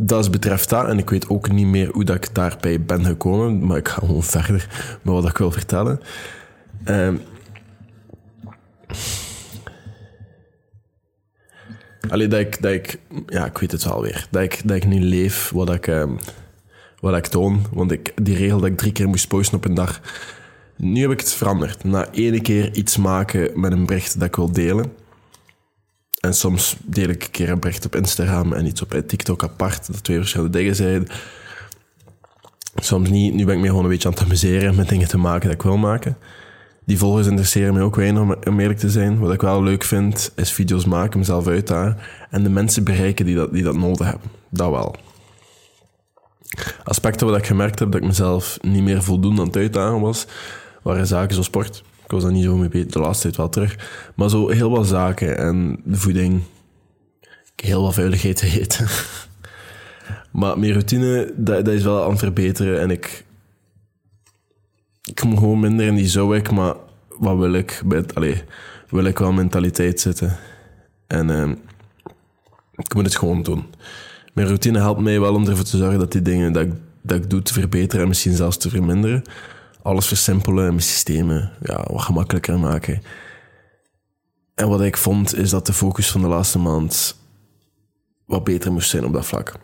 dat 0.00 0.30
betreft 0.30 0.68
dat. 0.68 0.88
En 0.88 0.98
ik 0.98 1.10
weet 1.10 1.28
ook 1.28 1.50
niet 1.50 1.66
meer 1.66 1.88
hoe 1.92 2.04
dat 2.04 2.16
ik 2.16 2.34
daarbij 2.34 2.82
ben 2.82 3.04
gekomen. 3.04 3.66
Maar 3.66 3.76
ik 3.76 3.88
ga 3.88 3.98
gewoon 3.98 4.22
verder 4.22 4.68
met 5.02 5.14
wat 5.14 5.28
ik 5.28 5.38
wil 5.38 5.50
vertellen. 5.50 6.00
Um, 6.84 7.20
Allee, 12.08 12.28
dat 12.28 12.40
ik, 12.40 12.62
dat 12.62 12.72
ik... 12.72 12.98
Ja, 13.26 13.46
ik 13.46 13.58
weet 13.58 13.72
het 13.72 13.84
wel 13.84 14.02
weer. 14.02 14.26
Dat 14.30 14.42
ik, 14.42 14.60
dat 14.64 14.76
ik 14.76 14.86
niet 14.86 15.02
leef 15.02 15.50
wat 15.50 15.72
ik, 15.72 15.86
um, 15.86 16.18
wat 17.00 17.16
ik 17.16 17.26
toon. 17.26 17.66
Want 17.72 17.92
ik, 17.92 18.12
die 18.22 18.36
regel 18.36 18.58
dat 18.58 18.68
ik 18.68 18.76
drie 18.76 18.92
keer 18.92 19.08
moest 19.08 19.28
posten 19.28 19.56
op 19.56 19.64
een 19.64 19.74
dag... 19.74 20.00
Nu 20.76 21.00
heb 21.00 21.10
ik 21.10 21.20
het 21.20 21.32
veranderd. 21.32 21.84
Na 21.84 22.08
één 22.12 22.42
keer 22.42 22.74
iets 22.74 22.96
maken 22.96 23.60
met 23.60 23.72
een 23.72 23.86
bericht 23.86 24.18
dat 24.18 24.28
ik 24.28 24.36
wil 24.36 24.52
delen 24.52 24.92
en 26.20 26.34
soms 26.34 26.76
deel 26.84 27.08
ik 27.08 27.22
een 27.22 27.30
keer 27.30 27.50
een 27.50 27.60
bericht 27.60 27.86
op 27.86 27.96
Instagram 27.96 28.52
en 28.52 28.66
iets 28.66 28.82
op 28.82 29.02
TikTok 29.06 29.42
apart, 29.42 29.86
dat 29.86 30.04
twee 30.04 30.18
verschillende 30.18 30.58
dingen 30.58 30.76
zijn. 30.76 31.08
Soms 32.74 33.10
niet. 33.10 33.34
Nu 33.34 33.44
ben 33.44 33.54
ik 33.54 33.60
me 33.60 33.66
gewoon 33.66 33.84
een 33.84 33.90
beetje 33.90 34.08
aan 34.08 34.14
het 34.14 34.22
amuseren 34.22 34.74
met 34.74 34.88
dingen 34.88 35.08
te 35.08 35.18
maken 35.18 35.46
dat 35.46 35.54
ik 35.54 35.62
wil 35.62 35.76
maken. 35.76 36.16
Die 36.84 36.98
volgers 36.98 37.26
interesseren 37.26 37.74
me 37.74 37.82
ook 37.82 37.96
weinig, 37.96 38.22
om 38.46 38.60
eerlijk 38.60 38.78
te 38.78 38.90
zijn. 38.90 39.18
Wat 39.18 39.32
ik 39.32 39.40
wel 39.40 39.62
leuk 39.62 39.84
vind, 39.84 40.32
is 40.36 40.52
video's 40.52 40.84
maken, 40.84 41.18
mezelf 41.18 41.46
uitdagen. 41.46 41.98
En 42.30 42.42
de 42.42 42.50
mensen 42.50 42.84
bereiken 42.84 43.24
die 43.24 43.34
dat, 43.34 43.52
die 43.52 43.62
dat 43.62 43.76
nodig 43.76 44.06
hebben. 44.06 44.30
Dat 44.48 44.70
wel. 44.70 44.96
Aspecten 46.84 47.26
waar 47.26 47.38
ik 47.38 47.46
gemerkt 47.46 47.78
heb 47.78 47.92
dat 47.92 48.00
ik 48.00 48.06
mezelf 48.06 48.58
niet 48.60 48.82
meer 48.82 49.02
voldoende 49.02 49.40
aan 49.40 49.46
het 49.46 49.56
uitdagen 49.56 50.00
was, 50.00 50.26
waren 50.82 51.06
zaken 51.06 51.30
zoals 51.30 51.46
sport. 51.46 51.82
Ik 52.08 52.14
was 52.14 52.22
daar 52.22 52.32
niet 52.32 52.44
zo 52.44 52.56
mee 52.56 52.68
bezig, 52.68 52.86
de 52.86 52.98
laatste 52.98 53.22
tijd 53.22 53.36
wel 53.36 53.48
terug. 53.48 53.76
Maar 54.14 54.28
zo 54.28 54.48
heel 54.48 54.70
wat 54.70 54.86
zaken 54.86 55.38
en 55.38 55.82
voeding. 55.90 56.42
Heel 57.56 57.82
wat 57.82 57.94
vuiligheid 57.94 58.36
te 58.36 58.46
eten. 58.60 58.86
maar 60.30 60.58
mijn 60.58 60.72
routine, 60.72 61.32
dat, 61.36 61.64
dat 61.64 61.74
is 61.74 61.82
wel 61.82 62.04
aan 62.04 62.10
het 62.10 62.18
verbeteren. 62.18 62.80
En 62.80 62.90
ik... 62.90 63.24
Ik 65.04 65.14
kom 65.14 65.38
gewoon 65.38 65.60
minder 65.60 65.86
in 65.86 65.94
die 65.94 66.06
zou 66.06 66.52
maar 66.52 66.74
wat 67.18 67.38
wil 67.38 67.52
ik? 67.52 67.82
Met, 67.84 68.14
allez, 68.14 68.42
wil 68.88 69.04
ik 69.04 69.18
wel 69.18 69.32
mentaliteit 69.32 70.00
zitten. 70.00 70.36
En 71.06 71.28
uh, 71.28 71.50
ik 72.74 72.94
moet 72.94 73.04
het 73.04 73.16
gewoon 73.16 73.42
doen. 73.42 73.64
Mijn 74.32 74.46
routine 74.46 74.78
helpt 74.78 75.00
mij 75.00 75.20
wel 75.20 75.34
om 75.34 75.48
ervoor 75.48 75.64
te 75.64 75.76
zorgen 75.76 75.98
dat 75.98 76.12
die 76.12 76.22
dingen 76.22 76.52
dat 76.52 76.62
ik, 76.62 76.72
dat 77.02 77.16
ik 77.16 77.30
doe 77.30 77.42
te 77.42 77.52
verbeteren 77.52 78.02
en 78.02 78.08
misschien 78.08 78.36
zelfs 78.36 78.56
te 78.56 78.70
verminderen 78.70 79.24
alles 79.88 80.06
versimpelen 80.06 80.64
en 80.64 80.70
mijn 80.70 80.82
systemen 80.82 81.52
ja, 81.62 81.84
wat 81.90 82.02
gemakkelijker 82.02 82.58
maken. 82.58 83.02
En 84.54 84.68
wat 84.68 84.80
ik 84.80 84.96
vond, 84.96 85.34
is 85.34 85.50
dat 85.50 85.66
de 85.66 85.72
focus 85.72 86.10
van 86.10 86.20
de 86.20 86.26
laatste 86.26 86.58
maand 86.58 87.16
wat 88.26 88.44
beter 88.44 88.72
moest 88.72 88.90
zijn 88.90 89.04
op 89.04 89.12
dat 89.12 89.26
vlak. 89.26 89.54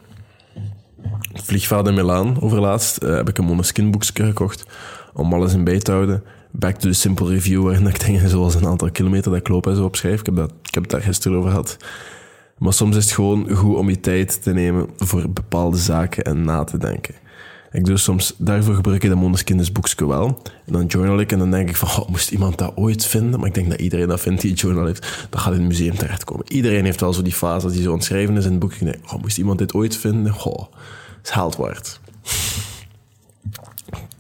Vliegvaart 1.32 1.86
in 1.86 1.94
Milaan 1.94 2.40
overlaatst 2.40 3.02
uh, 3.02 3.14
heb 3.14 3.28
ik 3.28 3.38
een 3.38 3.44
Monoskin 3.44 3.90
boekje 3.90 4.24
gekocht 4.24 4.66
om 5.12 5.32
alles 5.32 5.52
in 5.52 5.64
bij 5.64 5.78
te 5.78 5.90
houden. 5.90 6.24
Back 6.50 6.76
to 6.76 6.88
the 6.88 6.94
simple 6.94 7.28
review, 7.28 7.62
waarin 7.62 7.86
ik 7.86 8.06
dingen 8.06 8.28
zoals 8.28 8.54
een 8.54 8.66
aantal 8.66 8.90
kilometer 8.90 9.30
dat 9.30 9.40
ik 9.40 9.48
loop 9.48 9.66
en 9.66 9.76
zo 9.76 9.84
opschrijf. 9.84 10.20
Ik 10.20 10.26
heb, 10.26 10.36
dat, 10.36 10.50
ik 10.62 10.74
heb 10.74 10.82
het 10.82 10.92
daar 10.92 11.02
gisteren 11.02 11.38
over 11.38 11.50
gehad. 11.50 11.76
Maar 12.58 12.72
soms 12.72 12.96
is 12.96 13.04
het 13.04 13.14
gewoon 13.14 13.50
goed 13.50 13.76
om 13.76 13.88
je 13.88 14.00
tijd 14.00 14.42
te 14.42 14.52
nemen 14.52 14.88
voor 14.96 15.30
bepaalde 15.30 15.76
zaken 15.76 16.24
en 16.24 16.44
na 16.44 16.64
te 16.64 16.78
denken. 16.78 17.14
Ik 17.74 17.84
doe 17.84 17.96
soms, 17.96 18.34
daarvoor 18.36 18.74
gebruik 18.74 19.02
ik 19.02 19.10
de 19.10 19.16
Mondeskinders 19.16 19.72
boekje 19.72 20.06
wel. 20.06 20.42
En 20.66 20.72
dan 20.72 20.86
journal 20.86 21.20
ik 21.20 21.32
en 21.32 21.38
dan 21.38 21.50
denk 21.50 21.68
ik 21.68 21.76
van, 21.76 22.02
oh, 22.02 22.08
moest 22.08 22.30
iemand 22.30 22.58
dat 22.58 22.76
ooit 22.76 23.06
vinden? 23.06 23.38
Maar 23.38 23.48
ik 23.48 23.54
denk 23.54 23.70
dat 23.70 23.80
iedereen 23.80 24.08
dat 24.08 24.20
vindt 24.20 24.40
die 24.40 24.50
een 24.50 24.56
journal 24.56 24.86
heeft. 24.86 25.26
Dat 25.30 25.40
gaat 25.40 25.52
in 25.52 25.58
het 25.58 25.68
museum 25.68 25.96
terechtkomen. 25.96 26.52
Iedereen 26.52 26.84
heeft 26.84 27.00
wel 27.00 27.12
zo 27.12 27.22
die 27.22 27.32
fase 27.32 27.70
die 27.70 27.82
zo 27.82 27.92
ontschrijven 27.92 28.36
is 28.36 28.44
in 28.44 28.50
het 28.50 28.60
boek. 28.60 28.72
Ik 28.72 28.84
denk, 28.84 29.12
oh, 29.12 29.22
moest 29.22 29.38
iemand 29.38 29.58
dit 29.58 29.74
ooit 29.74 29.96
vinden? 29.96 30.44
Oh, 30.44 30.66
is 31.22 31.30
haalt 31.30 31.56
waard. 31.56 32.00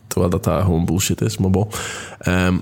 Terwijl 0.08 0.30
dat 0.30 0.44
daar 0.44 0.62
gewoon 0.62 0.84
bullshit 0.84 1.20
is, 1.20 1.38
maar 1.38 1.50
bon. 1.50 1.68
Um, 2.28 2.60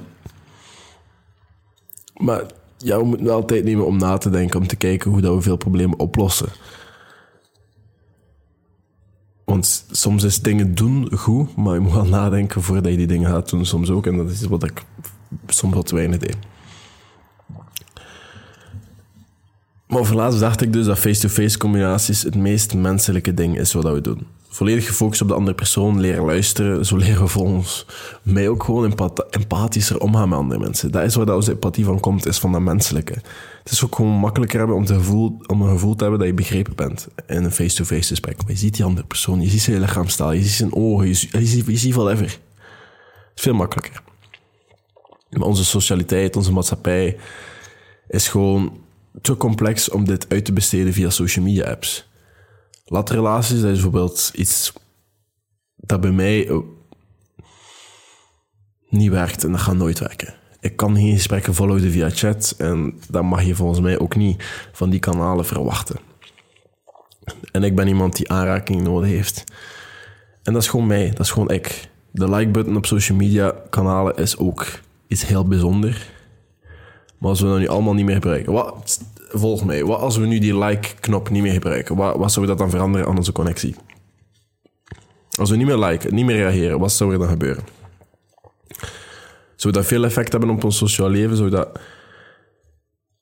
maar 2.17 2.43
ja, 2.77 2.99
we 2.99 3.05
moeten 3.05 3.27
wel 3.27 3.45
tijd 3.45 3.65
nemen 3.65 3.87
om 3.87 3.97
na 3.97 4.19
te 4.19 4.31
denken, 4.31 4.61
om 4.61 4.67
te 4.67 4.77
kijken 4.77 5.11
hoe 5.11 5.21
dat 5.21 5.35
we 5.35 5.41
veel 5.41 5.57
problemen 5.57 5.99
oplossen. 5.99 6.49
Want 9.53 9.85
soms 9.91 10.23
is 10.23 10.41
dingen 10.41 10.75
doen 10.75 11.09
goed, 11.17 11.57
maar 11.57 11.75
je 11.75 11.81
moet 11.81 11.93
wel 11.93 12.05
nadenken 12.05 12.63
voordat 12.63 12.91
je 12.91 12.97
die 12.97 13.07
dingen 13.07 13.31
gaat 13.31 13.51
doen 13.51 13.67
soms 13.67 13.91
ook. 13.91 14.07
En 14.07 14.17
dat 14.17 14.31
is 14.31 14.45
wat 14.45 14.65
ik 14.65 14.85
soms 15.47 15.75
wat 15.75 15.91
weinig 15.91 16.19
deed. 16.19 16.37
Maar 19.87 19.99
over 19.99 20.15
laatst 20.15 20.41
dacht 20.41 20.63
ik 20.63 20.73
dus 20.73 20.87
dat 20.87 20.99
face-to-face 20.99 21.59
combinaties 21.59 22.23
het 22.23 22.35
meest 22.35 22.75
menselijke 22.75 23.35
ding 23.35 23.59
is 23.59 23.73
wat 23.73 23.93
we 23.93 24.01
doen. 24.01 24.27
volledig 24.49 24.87
gefocust 24.87 25.23
op 25.23 25.29
de 25.29 25.35
andere 25.35 25.57
persoon, 25.57 26.01
leren 26.01 26.25
luisteren. 26.25 26.87
Zo 26.87 26.97
leren 26.97 27.23
we 27.23 27.29
volgens 27.29 27.87
mij 28.23 28.49
ook 28.49 28.65
gewoon 28.65 28.95
empathischer 29.31 30.01
omgaan 30.01 30.29
met 30.29 30.39
andere 30.39 30.61
mensen. 30.61 30.91
Dat 30.91 31.03
is 31.03 31.15
waar 31.15 31.35
onze 31.35 31.53
empathie 31.53 31.85
van 31.85 32.01
komt, 32.01 32.27
is 32.27 32.39
van 32.39 32.53
dat 32.53 32.61
menselijke. 32.61 33.15
Het 33.63 33.73
is 33.73 33.85
ook 33.85 33.95
gewoon 33.95 34.13
makkelijker 34.13 34.59
hebben 34.59 34.77
om, 34.77 34.85
te 34.85 34.95
gevoel, 34.95 35.43
om 35.47 35.63
een 35.63 35.69
gevoel 35.69 35.95
te 35.95 36.03
hebben 36.03 36.21
dat 36.21 36.29
je 36.29 36.35
begrepen 36.35 36.77
bent 36.77 37.09
in 37.27 37.45
een 37.45 37.53
face-to-face 37.53 38.09
gesprek. 38.09 38.41
Je 38.47 38.57
ziet 38.57 38.75
die 38.75 38.85
andere 38.85 39.07
persoon, 39.07 39.41
je 39.41 39.49
ziet 39.49 39.61
zijn 39.61 39.81
lichaamstaal, 39.81 40.33
je 40.33 40.43
ziet 40.43 40.51
zijn 40.51 40.75
ogen, 40.75 41.07
je, 41.07 41.15
ziet, 41.15 41.31
je 41.33 41.47
ziet, 41.47 41.81
je 41.81 41.93
whatever. 41.93 42.27
Het 42.27 43.35
is 43.35 43.43
veel 43.43 43.55
makkelijker. 43.55 44.03
Maar 45.31 45.49
onze 45.49 45.65
socialiteit, 45.65 46.37
onze 46.37 46.53
maatschappij 46.53 47.17
is 48.09 48.29
gewoon 48.29 48.81
te 49.21 49.37
complex 49.37 49.91
om 49.91 50.05
dit 50.05 50.27
uit 50.29 50.45
te 50.45 50.53
besteden 50.53 50.93
via 50.93 51.11
social 51.11 51.45
media 51.45 51.71
apps. 51.71 52.11
Latrelaties, 52.85 53.61
dat 53.61 53.71
is 53.71 53.73
bijvoorbeeld 53.73 54.31
iets 54.35 54.73
dat 55.77 56.01
bij 56.01 56.11
mij 56.11 56.49
eh, 56.49 56.59
niet 58.89 59.11
werkt 59.11 59.45
en 59.45 59.53
dat 59.53 59.61
gaat 59.61 59.77
nooit 59.77 59.99
werken. 59.99 60.35
Ik 60.63 60.77
kan 60.77 60.97
geen 60.97 61.15
gesprekken 61.15 61.55
volhouden 61.55 61.91
via 61.91 62.11
chat 62.11 62.55
en 62.59 63.01
dat 63.11 63.23
mag 63.23 63.43
je 63.43 63.55
volgens 63.55 63.81
mij 63.81 63.99
ook 63.99 64.17
niet 64.17 64.45
van 64.73 64.91
die 64.91 65.01
kanalen 65.01 65.45
verwachten. 65.45 65.97
En 67.53 67.63
ik 67.63 67.77
ben 67.77 67.89
iemand 67.89 68.17
die 68.17 68.31
aanraking 68.31 68.83
nodig 68.83 69.09
heeft. 69.09 69.45
En 70.43 70.53
dat 70.53 70.63
is 70.63 70.69
gewoon 70.69 70.87
mij, 70.87 71.11
dat 71.11 71.21
is 71.21 71.31
gewoon 71.31 71.51
ik. 71.51 71.89
De 72.11 72.31
like-button 72.31 72.77
op 72.77 72.87
social 72.87 73.19
media 73.19 73.55
kanalen 73.71 74.17
is 74.17 74.39
ook 74.39 74.67
iets 75.07 75.27
heel 75.27 75.45
bijzonder. 75.45 76.11
Maar 77.19 77.31
als 77.31 77.41
we 77.41 77.47
dat 77.47 77.59
nu 77.59 77.69
allemaal 77.69 77.95
niet 77.95 78.05
meer 78.05 78.15
gebruiken, 78.15 78.53
wat, 78.53 79.01
volg 79.31 79.65
mij, 79.65 79.85
wat 79.85 80.01
als 80.01 80.17
we 80.17 80.27
nu 80.27 80.39
die 80.39 80.59
like-knop 80.59 81.31
niet 81.31 81.43
meer 81.43 81.53
gebruiken? 81.53 81.97
Wat, 81.97 82.17
wat 82.17 82.33
zou 82.33 82.47
dat 82.47 82.59
dan 82.59 82.71
veranderen 82.71 83.07
aan 83.07 83.17
onze 83.17 83.33
connectie? 83.33 83.75
Als 85.39 85.51
we 85.51 85.57
niet 85.57 85.67
meer 85.67 85.79
liken, 85.79 86.15
niet 86.15 86.25
meer 86.25 86.37
reageren, 86.37 86.79
wat 86.79 86.93
zou 86.93 87.13
er 87.13 87.19
dan 87.19 87.29
gebeuren? 87.29 87.82
Zou 89.63 89.75
dat 89.75 89.87
veel 89.87 90.05
effect 90.05 90.33
hebben 90.33 90.51
op 90.51 90.65
ons 90.65 90.77
sociaal 90.77 91.09
leven? 91.09 91.37
Zou 91.37 91.51
dat... 91.51 91.79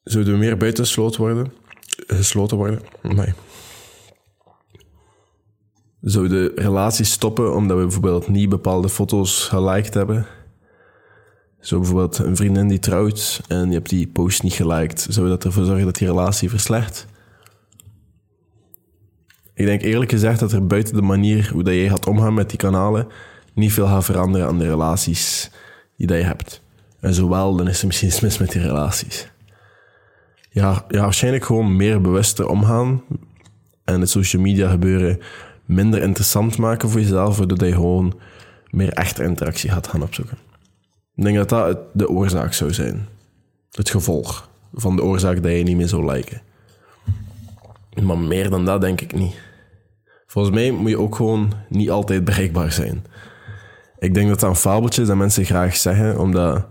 Zouden 0.02 0.32
we 0.32 0.38
meer 0.38 0.56
buitengesloten 0.56 1.20
worden? 1.20 1.52
Gesloten 2.06 2.56
worden? 2.56 2.80
Nee. 3.02 3.32
Zouden 6.00 6.54
relaties 6.54 7.10
stoppen 7.10 7.54
omdat 7.54 7.76
we 7.76 7.82
bijvoorbeeld 7.82 8.28
niet 8.28 8.48
bepaalde 8.48 8.88
foto's 8.88 9.44
geliked 9.44 9.94
hebben? 9.94 10.26
Zo 11.60 11.78
bijvoorbeeld 11.78 12.18
een 12.18 12.36
vriendin 12.36 12.68
die 12.68 12.78
trouwt 12.78 13.40
en 13.48 13.68
je 13.68 13.74
hebt 13.74 13.88
die 13.88 14.06
post 14.06 14.42
niet 14.42 14.52
geliked. 14.52 15.06
Zou 15.10 15.28
dat 15.28 15.44
ervoor 15.44 15.64
zorgen 15.64 15.84
dat 15.84 15.96
die 15.96 16.08
relatie 16.08 16.50
verslecht? 16.50 17.06
Ik 19.54 19.66
denk 19.66 19.82
eerlijk 19.82 20.10
gezegd 20.10 20.40
dat 20.40 20.52
er 20.52 20.66
buiten 20.66 20.94
de 20.94 21.02
manier 21.02 21.50
hoe 21.52 21.62
dat 21.62 21.74
jij 21.74 21.88
gaat 21.88 22.06
omgaan 22.06 22.34
met 22.34 22.48
die 22.48 22.58
kanalen 22.58 23.06
niet 23.54 23.72
veel 23.72 23.86
gaat 23.86 24.04
veranderen 24.04 24.46
aan 24.46 24.58
de 24.58 24.68
relaties 24.68 25.50
die 26.00 26.08
dat 26.08 26.18
je 26.18 26.24
hebt. 26.24 26.62
En 27.00 27.14
zowel, 27.14 27.56
dan 27.56 27.68
is 27.68 27.80
er 27.80 27.86
misschien 27.86 28.08
iets 28.08 28.20
mis 28.20 28.38
met 28.38 28.52
die 28.52 28.62
relaties. 28.62 29.28
Ja, 30.50 30.84
ja, 30.88 31.00
waarschijnlijk 31.00 31.44
gewoon 31.44 31.76
meer 31.76 32.00
bewuster 32.00 32.48
omgaan 32.48 33.02
en 33.84 34.00
het 34.00 34.10
social 34.10 34.42
media 34.42 34.70
gebeuren 34.70 35.18
minder 35.64 36.02
interessant 36.02 36.58
maken 36.58 36.88
voor 36.90 37.00
jezelf, 37.00 37.38
waardoor 37.38 37.66
je 37.66 37.72
gewoon 37.72 38.20
meer 38.70 38.92
echte 38.92 39.22
interactie 39.22 39.70
gaat 39.70 39.86
gaan 39.86 40.02
opzoeken. 40.02 40.38
Ik 41.14 41.24
denk 41.24 41.36
dat 41.36 41.48
dat 41.48 41.78
de 41.92 42.08
oorzaak 42.08 42.52
zou 42.52 42.72
zijn. 42.72 43.08
Het 43.70 43.90
gevolg 43.90 44.48
van 44.72 44.96
de 44.96 45.02
oorzaak 45.02 45.42
dat 45.42 45.52
je 45.52 45.62
niet 45.62 45.76
meer 45.76 45.88
zou 45.88 46.12
liken. 46.12 46.42
Maar 48.02 48.18
meer 48.18 48.50
dan 48.50 48.64
dat 48.64 48.80
denk 48.80 49.00
ik 49.00 49.14
niet. 49.14 49.34
Volgens 50.26 50.54
mij 50.54 50.70
moet 50.70 50.90
je 50.90 50.98
ook 50.98 51.16
gewoon 51.16 51.52
niet 51.68 51.90
altijd 51.90 52.24
bereikbaar 52.24 52.72
zijn. 52.72 53.04
Ik 54.00 54.14
denk 54.14 54.28
dat 54.28 54.40
dat 54.40 54.50
een 54.50 54.56
fabeltje 54.56 55.02
is 55.02 55.08
dat 55.08 55.16
mensen 55.16 55.44
graag 55.44 55.76
zeggen, 55.76 56.18
omdat 56.18 56.66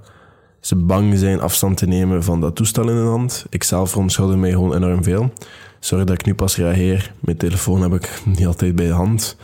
ze 0.59 0.75
bang 0.75 1.17
zijn 1.17 1.39
afstand 1.39 1.77
te 1.77 1.87
nemen 1.87 2.23
van 2.23 2.41
dat 2.41 2.55
toestel 2.55 2.89
in 2.89 2.95
hun 2.95 3.07
hand. 3.07 3.45
Ik 3.49 3.63
zelf 3.63 3.89
verontschuldig 3.89 4.35
mij 4.35 4.51
gewoon 4.51 4.75
enorm 4.75 5.03
veel. 5.03 5.33
Sorry 5.79 6.05
dat 6.05 6.19
ik 6.19 6.25
nu 6.25 6.35
pas 6.35 6.57
reageer. 6.57 7.13
Mijn 7.19 7.37
telefoon 7.37 7.81
heb 7.81 7.93
ik 7.93 8.21
niet 8.25 8.47
altijd 8.47 8.75
bij 8.75 8.87
de 8.87 8.93
hand 8.93 9.37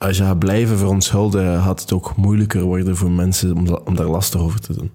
als 0.00 0.16
je 0.16 0.24
gaat 0.24 0.38
blijven 0.38 0.78
verontschuldigen, 0.78 1.62
gaat 1.62 1.80
het 1.80 1.92
ook 1.92 2.16
moeilijker 2.16 2.62
worden 2.62 2.96
voor 2.96 3.10
mensen 3.10 3.56
om, 3.84 3.94
daar 3.94 4.06
lastig 4.06 4.40
over 4.40 4.60
te 4.60 4.72
doen. 4.72 4.90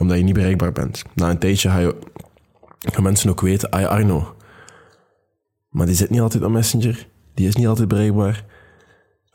Omdat 0.00 0.16
je 0.16 0.22
niet 0.22 0.34
bereikbaar 0.34 0.72
bent. 0.72 1.02
Na 1.14 1.30
een 1.30 1.38
tijdje 1.38 1.68
ga 1.68 1.78
je, 1.78 1.96
gaan 2.78 3.02
mensen 3.02 3.30
ook 3.30 3.40
weten, 3.40 3.70
ah 3.70 3.86
Arno. 3.86 4.34
Maar 5.68 5.86
die 5.86 5.94
zit 5.94 6.10
niet 6.10 6.20
altijd 6.20 6.42
op 6.42 6.50
Messenger. 6.50 7.08
Die 7.34 7.48
is 7.48 7.56
niet 7.56 7.66
altijd 7.66 7.88
bereikbaar. 7.88 8.44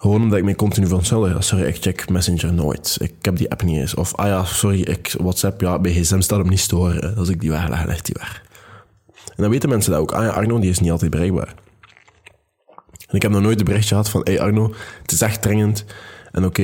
Gewoon 0.01 0.21
omdat 0.21 0.37
ik 0.37 0.43
me 0.43 0.55
continu 0.55 0.87
verontschuldig. 0.87 1.43
Sorry, 1.43 1.65
ik 1.65 1.81
check 1.81 2.09
Messenger 2.09 2.53
nooit. 2.53 2.97
Ik 2.99 3.13
heb 3.21 3.37
die 3.37 3.51
app 3.51 3.63
niet 3.63 3.77
eens. 3.77 3.95
Of, 3.95 4.15
ah 4.15 4.27
ja, 4.27 4.43
sorry, 4.43 4.81
ik, 4.81 5.15
WhatsApp, 5.17 5.61
ja, 5.61 5.79
bij 5.79 5.91
gsm 5.91 6.21
staat 6.21 6.39
hem 6.39 6.49
niet 6.49 6.59
storen. 6.59 7.15
Als 7.15 7.29
ik 7.29 7.41
die 7.41 7.49
wegleg, 7.49 7.85
leg 7.85 8.01
die 8.01 8.15
weg. 8.19 8.43
En 9.07 9.35
dan 9.35 9.49
weten 9.49 9.69
mensen 9.69 9.91
dat 9.91 10.01
ook. 10.01 10.11
Ah 10.11 10.23
ja, 10.23 10.29
Arno, 10.29 10.59
die 10.59 10.69
is 10.69 10.79
niet 10.79 10.91
altijd 10.91 11.11
bereikbaar. 11.11 11.53
En 13.07 13.15
ik 13.15 13.21
heb 13.21 13.31
nog 13.31 13.41
nooit 13.41 13.59
een 13.59 13.65
berichtje 13.65 13.89
gehad 13.89 14.09
van, 14.09 14.21
hey 14.23 14.41
Arno, 14.41 14.73
het 15.01 15.11
is 15.11 15.21
echt 15.21 15.41
dringend. 15.41 15.85
En 16.31 16.45
oké, 16.45 16.63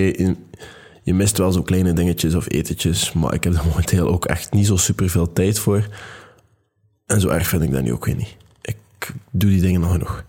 je 1.04 1.14
mist 1.14 1.38
wel 1.38 1.52
zo 1.52 1.62
kleine 1.62 1.94
dingetjes 1.94 2.36
of 2.36 2.50
etentjes, 2.50 3.14
maar 3.14 3.34
ik 3.34 3.44
heb 3.44 3.54
er 3.54 3.66
momenteel 3.66 4.08
ook 4.08 4.26
echt 4.26 4.54
niet 4.54 4.66
zo 4.66 4.76
super 4.76 5.10
veel 5.10 5.34
tijd 5.34 5.60
voor. 5.60 5.88
En 7.06 7.22
zo 7.22 7.30
erg 7.30 7.48
vind 7.48 7.64
ik 7.64 7.72
dat 7.72 7.84
nu 7.84 7.94
ook 7.94 8.06
weer 8.06 8.16
niet. 8.16 8.36
Ik 8.62 8.78
doe 9.32 9.50
die 9.50 9.62
dingen 9.62 9.82
nog 9.82 9.92
genoeg. 9.92 10.26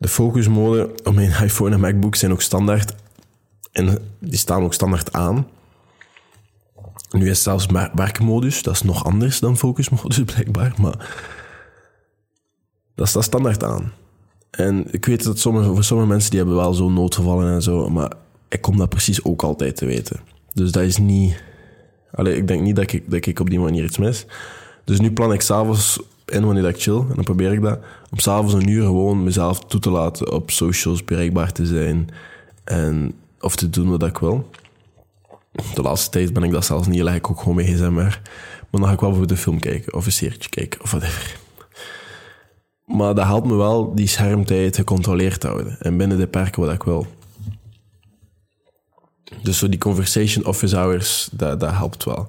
De 0.00 0.08
focusmode 0.08 0.90
op 1.04 1.14
mijn 1.14 1.30
iPhone 1.46 1.74
en 1.74 1.80
MacBook 1.80 2.14
zijn 2.14 2.32
ook 2.32 2.42
standaard. 2.42 2.94
En 3.72 3.98
die 4.18 4.38
staan 4.38 4.62
ook 4.62 4.74
standaard 4.74 5.12
aan. 5.12 5.46
Nu 7.10 7.30
is 7.30 7.42
zelfs 7.42 7.66
werkmodus. 7.94 8.62
Dat 8.62 8.74
is 8.74 8.82
nog 8.82 9.04
anders 9.04 9.40
dan 9.40 9.56
focusmodus, 9.56 10.22
blijkbaar. 10.34 10.74
Maar 10.78 11.08
dat 12.94 13.08
staat 13.08 13.24
standaard 13.24 13.64
aan. 13.64 13.92
En 14.50 14.86
ik 14.90 15.04
weet 15.04 15.24
dat 15.24 15.38
sommige, 15.38 15.68
voor 15.68 15.84
sommige 15.84 16.08
mensen 16.08 16.30
die 16.30 16.38
hebben 16.38 16.56
wel 16.56 16.74
zo'n 16.74 16.94
noodgevallen 16.94 17.52
en 17.52 17.62
zo, 17.62 17.88
maar 17.88 18.12
ik 18.48 18.60
kom 18.60 18.76
dat 18.76 18.88
precies 18.88 19.24
ook 19.24 19.42
altijd 19.42 19.76
te 19.76 19.86
weten. 19.86 20.20
Dus 20.52 20.72
dat 20.72 20.82
is 20.82 20.96
niet... 20.96 21.42
Allee, 22.10 22.36
ik 22.36 22.48
denk 22.48 22.62
niet 22.62 22.76
dat 22.76 22.92
ik, 22.92 23.10
dat 23.10 23.26
ik 23.26 23.40
op 23.40 23.50
die 23.50 23.60
manier 23.60 23.84
iets 23.84 23.98
mis. 23.98 24.26
Dus 24.84 25.00
nu 25.00 25.12
plan 25.12 25.32
ik 25.32 25.40
s'avonds 25.40 26.00
in 26.30 26.44
wanneer 26.44 26.68
ik 26.68 26.80
chill, 26.80 26.98
en 26.98 27.14
dan 27.14 27.24
probeer 27.24 27.52
ik 27.52 27.62
dat, 27.62 27.78
om 28.10 28.18
s'avonds 28.18 28.54
een 28.54 28.68
uur 28.68 28.82
gewoon 28.82 29.24
mezelf 29.24 29.64
toe 29.64 29.80
te 29.80 29.90
laten 29.90 30.32
op 30.32 30.50
socials 30.50 31.04
bereikbaar 31.04 31.52
te 31.52 31.66
zijn 31.66 32.08
en 32.64 33.14
of 33.40 33.56
te 33.56 33.70
doen 33.70 33.90
wat 33.90 34.02
ik 34.02 34.18
wil. 34.18 34.50
De 35.74 35.82
laatste 35.82 36.10
tijd 36.10 36.32
ben 36.32 36.42
ik 36.42 36.50
dat 36.50 36.64
zelfs 36.64 36.86
niet, 36.86 37.02
leg 37.02 37.14
ik 37.14 37.30
ook 37.30 37.38
gewoon 37.38 37.54
mee 37.54 37.66
gsm 37.66 37.92
maar. 37.92 38.22
Dan 38.70 38.84
ga 38.84 38.92
ik 38.92 39.00
wel 39.00 39.14
voor 39.14 39.26
de 39.26 39.36
film 39.36 39.60
kijken, 39.60 39.94
of 39.94 40.06
een 40.06 40.12
serietje 40.12 40.48
kijken, 40.48 40.80
of 40.80 40.90
whatever. 40.90 41.38
Maar 42.84 43.14
dat 43.14 43.26
helpt 43.26 43.46
me 43.46 43.54
wel 43.54 43.94
die 43.94 44.06
schermtijd 44.06 44.76
gecontroleerd 44.76 45.40
te 45.40 45.46
houden. 45.46 45.80
En 45.80 45.96
binnen 45.96 46.18
de 46.18 46.26
perken 46.26 46.62
wat 46.62 46.72
ik 46.72 46.82
wil. 46.82 47.06
Dus 49.42 49.58
zo 49.58 49.68
die 49.68 49.78
conversation 49.78 50.46
office 50.46 50.76
hours, 50.76 51.28
dat, 51.32 51.60
dat 51.60 51.72
helpt 51.72 52.04
wel. 52.04 52.28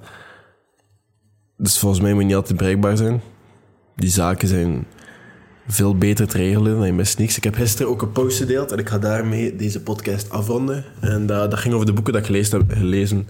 Dus 1.57 1.79
volgens 1.79 2.01
mij 2.01 2.11
moet 2.11 2.21
je 2.21 2.27
niet 2.27 2.35
altijd 2.35 2.57
bereikbaar 2.57 2.97
zijn. 2.97 3.21
Die 3.95 4.09
zaken 4.09 4.47
zijn 4.47 4.85
veel 5.67 5.97
beter 5.97 6.27
te 6.27 6.37
regelen 6.37 6.77
dan 6.77 6.85
je 6.85 7.13
niks. 7.17 7.37
Ik 7.37 7.43
heb 7.43 7.55
gisteren 7.55 7.91
ook 7.91 8.01
een 8.01 8.11
post 8.11 8.37
gedeeld 8.37 8.71
en 8.71 8.77
ik 8.77 8.89
ga 8.89 8.97
daarmee 8.97 9.55
deze 9.55 9.81
podcast 9.81 10.29
afronden. 10.29 10.85
En 10.99 11.25
dat, 11.25 11.59
ging 11.59 11.73
over 11.73 11.85
de 11.85 11.93
boeken 11.93 12.13
dat 12.13 12.21
ik 12.21 12.27
gelezen 12.27 12.57
heb, 12.57 12.77
gelezen 12.77 13.27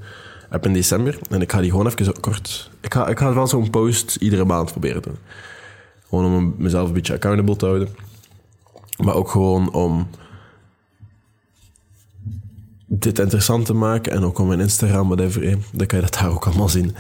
heb 0.50 0.66
in 0.66 0.74
december. 0.74 1.18
En 1.30 1.42
ik 1.42 1.52
ga 1.52 1.62
die 1.62 1.70
gewoon 1.70 1.88
even 1.88 2.20
kort... 2.20 2.70
Ik 2.82 2.94
ga, 2.94 3.08
ik 3.08 3.20
ga 3.20 3.34
wel 3.34 3.48
zo'n 3.48 3.70
post 3.70 4.16
iedere 4.16 4.46
maand 4.46 4.72
proberen 4.72 5.02
doen. 5.02 5.18
Gewoon 6.10 6.26
om 6.26 6.56
mezelf 6.58 6.88
een 6.88 6.94
beetje 6.94 7.14
accountable 7.14 7.56
te 7.56 7.66
houden. 7.66 7.90
Maar 8.98 9.16
ook 9.16 9.30
gewoon 9.30 9.74
om 9.74 10.08
dit 12.94 13.20
interessant 13.20 13.66
te 13.66 13.74
maken. 13.74 14.12
En 14.12 14.24
ook 14.24 14.40
om 14.40 14.48
mijn 14.48 14.60
Instagram, 14.60 15.08
whatever. 15.08 15.44
Eh, 15.44 15.56
dan 15.72 15.88
kan 15.88 16.00
je 16.00 16.06
dat 16.06 16.14
daar 16.14 16.30
ook 16.30 16.46
allemaal 16.46 16.70
zien. 16.70 16.96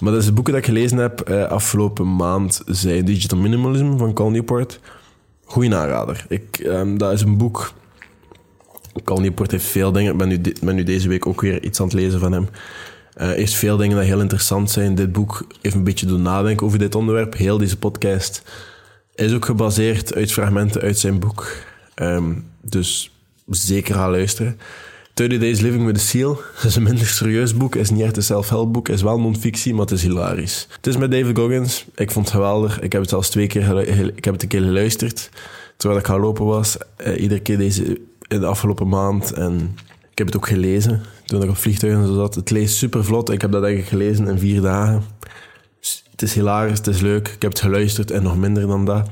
Maar 0.00 0.12
dus 0.12 0.24
de 0.24 0.32
boeken 0.32 0.52
dat 0.52 0.62
ik 0.62 0.68
gelezen 0.68 0.98
heb 0.98 1.20
eh, 1.20 1.44
afgelopen 1.44 2.16
maand 2.16 2.62
zijn 2.66 3.04
Digital 3.04 3.38
Minimalism 3.38 3.96
van 3.96 4.12
Cal 4.12 4.30
Newport. 4.30 4.80
Goeie 5.44 5.74
aanrader. 5.74 6.26
Ik, 6.28 6.58
ehm, 6.58 6.96
dat 6.96 7.12
is 7.12 7.20
een 7.20 7.36
boek... 7.36 7.72
Cal 9.04 9.20
Newport 9.20 9.50
heeft 9.50 9.64
veel 9.64 9.92
dingen. 9.92 10.12
Ik 10.12 10.18
ben 10.18 10.28
nu, 10.28 10.40
ben 10.62 10.74
nu 10.74 10.82
deze 10.82 11.08
week 11.08 11.26
ook 11.26 11.40
weer 11.40 11.62
iets 11.62 11.80
aan 11.80 11.86
het 11.86 11.94
lezen 11.94 12.20
van 12.20 12.32
hem. 12.32 12.48
Uh, 13.16 13.28
heeft 13.28 13.54
veel 13.54 13.76
dingen 13.76 13.98
die 13.98 14.06
heel 14.06 14.20
interessant 14.20 14.70
zijn. 14.70 14.94
Dit 14.94 15.12
boek 15.12 15.46
heeft 15.60 15.74
een 15.74 15.84
beetje 15.84 16.06
doen 16.06 16.22
nadenken 16.22 16.66
over 16.66 16.78
dit 16.78 16.94
onderwerp. 16.94 17.36
Heel 17.36 17.58
deze 17.58 17.78
podcast 17.78 18.42
is 19.14 19.34
ook 19.34 19.44
gebaseerd 19.44 20.14
uit 20.14 20.32
fragmenten 20.32 20.80
uit 20.80 20.98
zijn 20.98 21.18
boek. 21.18 21.56
Um, 21.96 22.46
dus 22.60 23.10
zeker 23.46 23.94
gaan 23.94 24.10
luisteren. 24.10 24.58
30 25.14 25.38
Days 25.38 25.60
Living 25.60 25.86
with 25.86 25.96
a 25.96 26.00
Seal. 26.00 26.40
Is 26.64 26.76
een 26.76 26.82
minder 26.82 27.06
serieus 27.06 27.54
boek. 27.54 27.74
is 27.74 27.90
niet 27.90 28.02
echt 28.02 28.16
een 28.16 28.22
self-help 28.22 28.72
boek. 28.72 28.88
is 28.88 29.02
wel 29.02 29.20
non-fictie, 29.20 29.72
maar 29.72 29.80
het 29.80 29.90
is 29.90 30.02
hilarisch. 30.02 30.66
Het 30.76 30.86
is 30.86 30.96
met 30.96 31.10
David 31.10 31.38
Goggins. 31.38 31.84
Ik 31.94 32.10
vond 32.10 32.26
het 32.26 32.34
geweldig. 32.34 32.80
Ik 32.80 32.92
heb 32.92 33.00
het 33.00 33.10
zelfs 33.10 33.28
twee 33.30 33.46
keer 33.46 33.88
ik 34.16 34.24
heb 34.24 34.34
het 34.34 34.42
een 34.42 34.48
keer 34.48 34.60
geluisterd. 34.60 35.30
terwijl 35.76 36.00
ik 36.00 36.06
gaan 36.06 36.20
lopen 36.20 36.44
was. 36.44 36.76
Eh, 36.96 37.20
iedere 37.20 37.40
keer 37.40 37.58
deze 37.58 38.00
in 38.28 38.40
de 38.40 38.46
afgelopen 38.46 38.88
maand. 38.88 39.32
En 39.32 39.76
ik 40.10 40.18
heb 40.18 40.26
het 40.26 40.36
ook 40.36 40.48
gelezen 40.48 41.02
toen 41.24 41.42
ik 41.42 41.48
op 41.48 41.56
vliegtuig 41.56 41.94
en 41.94 42.06
zo 42.06 42.14
zat. 42.14 42.34
Het 42.34 42.50
leest 42.50 42.76
super 42.76 43.04
vlot. 43.04 43.30
Ik 43.30 43.40
heb 43.40 43.52
dat 43.52 43.62
eigenlijk 43.62 43.92
gelezen 43.92 44.28
in 44.28 44.38
vier 44.38 44.60
dagen. 44.60 45.02
Het 46.10 46.22
is 46.22 46.34
hilarisch, 46.34 46.78
het 46.78 46.86
is 46.86 47.00
leuk. 47.00 47.28
Ik 47.28 47.42
heb 47.42 47.50
het 47.50 47.60
geluisterd 47.60 48.10
en 48.10 48.22
nog 48.22 48.36
minder 48.36 48.66
dan 48.66 48.84
dat. 48.84 49.08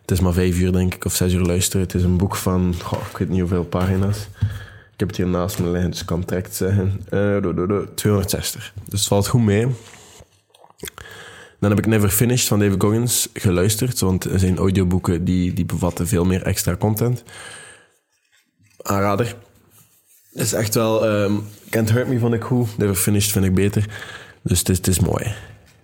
Het 0.00 0.10
is 0.10 0.20
maar 0.20 0.32
vijf 0.32 0.58
uur, 0.58 0.72
denk 0.72 0.94
ik, 0.94 1.04
of 1.04 1.14
zes 1.14 1.32
uur 1.32 1.44
luisteren. 1.44 1.86
Het 1.86 1.94
is 1.94 2.02
een 2.02 2.16
boek 2.16 2.36
van, 2.36 2.74
ik 3.10 3.16
weet 3.16 3.28
niet 3.28 3.40
hoeveel 3.40 3.64
pagina's. 3.64 4.28
Ik 4.94 5.00
heb 5.00 5.08
het 5.08 5.16
hier 5.16 5.26
naast 5.26 5.58
me 5.58 5.70
liggen, 5.70 5.90
dus 5.90 6.00
ik 6.00 6.06
kan 6.06 6.18
het 6.18 6.28
direct 6.28 6.54
zeggen. 6.54 7.00
Uh, 7.10 7.78
260. 7.94 8.72
Dus 8.88 9.00
het 9.00 9.08
valt 9.08 9.26
goed 9.26 9.42
mee. 9.42 9.66
Dan 11.60 11.70
heb 11.70 11.78
ik 11.78 11.86
Never 11.86 12.08
Finished 12.08 12.46
van 12.46 12.58
David 12.58 12.82
Goggins 12.82 13.28
geluisterd, 13.32 14.00
want 14.00 14.26
zijn 14.34 14.56
audioboeken 14.58 15.24
die, 15.24 15.52
die 15.52 15.64
bevatten 15.64 16.06
veel 16.08 16.24
meer 16.24 16.42
extra 16.42 16.76
content. 16.76 17.22
Aanrader. 18.82 19.36
Het 20.32 20.42
is 20.42 20.52
echt 20.52 20.74
wel... 20.74 21.08
Um, 21.08 21.42
Can't 21.70 21.90
Hurt 21.90 22.08
Me 22.08 22.18
vond 22.18 22.34
ik 22.34 22.42
goed, 22.42 22.78
Never 22.78 22.94
Finished 22.94 23.32
vind 23.32 23.44
ik 23.44 23.54
beter. 23.54 23.86
Dus 24.42 24.58
het 24.58 24.68
is, 24.68 24.80
is 24.80 25.00
mooi. 25.00 25.34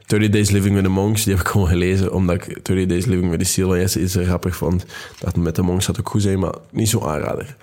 30 0.07 0.29
Days 0.29 0.51
Living 0.51 0.75
with 0.75 0.85
the 0.85 0.91
Monks, 0.91 1.25
die 1.25 1.35
heb 1.35 1.43
ik 1.43 1.51
gewoon 1.51 1.69
gelezen, 1.69 2.13
omdat 2.13 2.35
ik 2.35 2.65
30 2.65 2.87
Days 2.87 3.05
Living 3.05 3.31
with 3.31 3.39
the 3.39 3.45
Seal 3.45 3.77
Jesse 3.77 4.01
iets 4.01 4.15
grappig 4.15 4.57
vond. 4.57 4.85
Dat 5.19 5.37
met 5.37 5.57
de 5.57 5.63
monks 5.63 5.87
had 5.87 5.99
ook 5.99 6.09
goed 6.09 6.23
zijn, 6.23 6.39
maar 6.39 6.55
niet 6.71 6.89
zo 6.89 7.07
aanrader. 7.07 7.57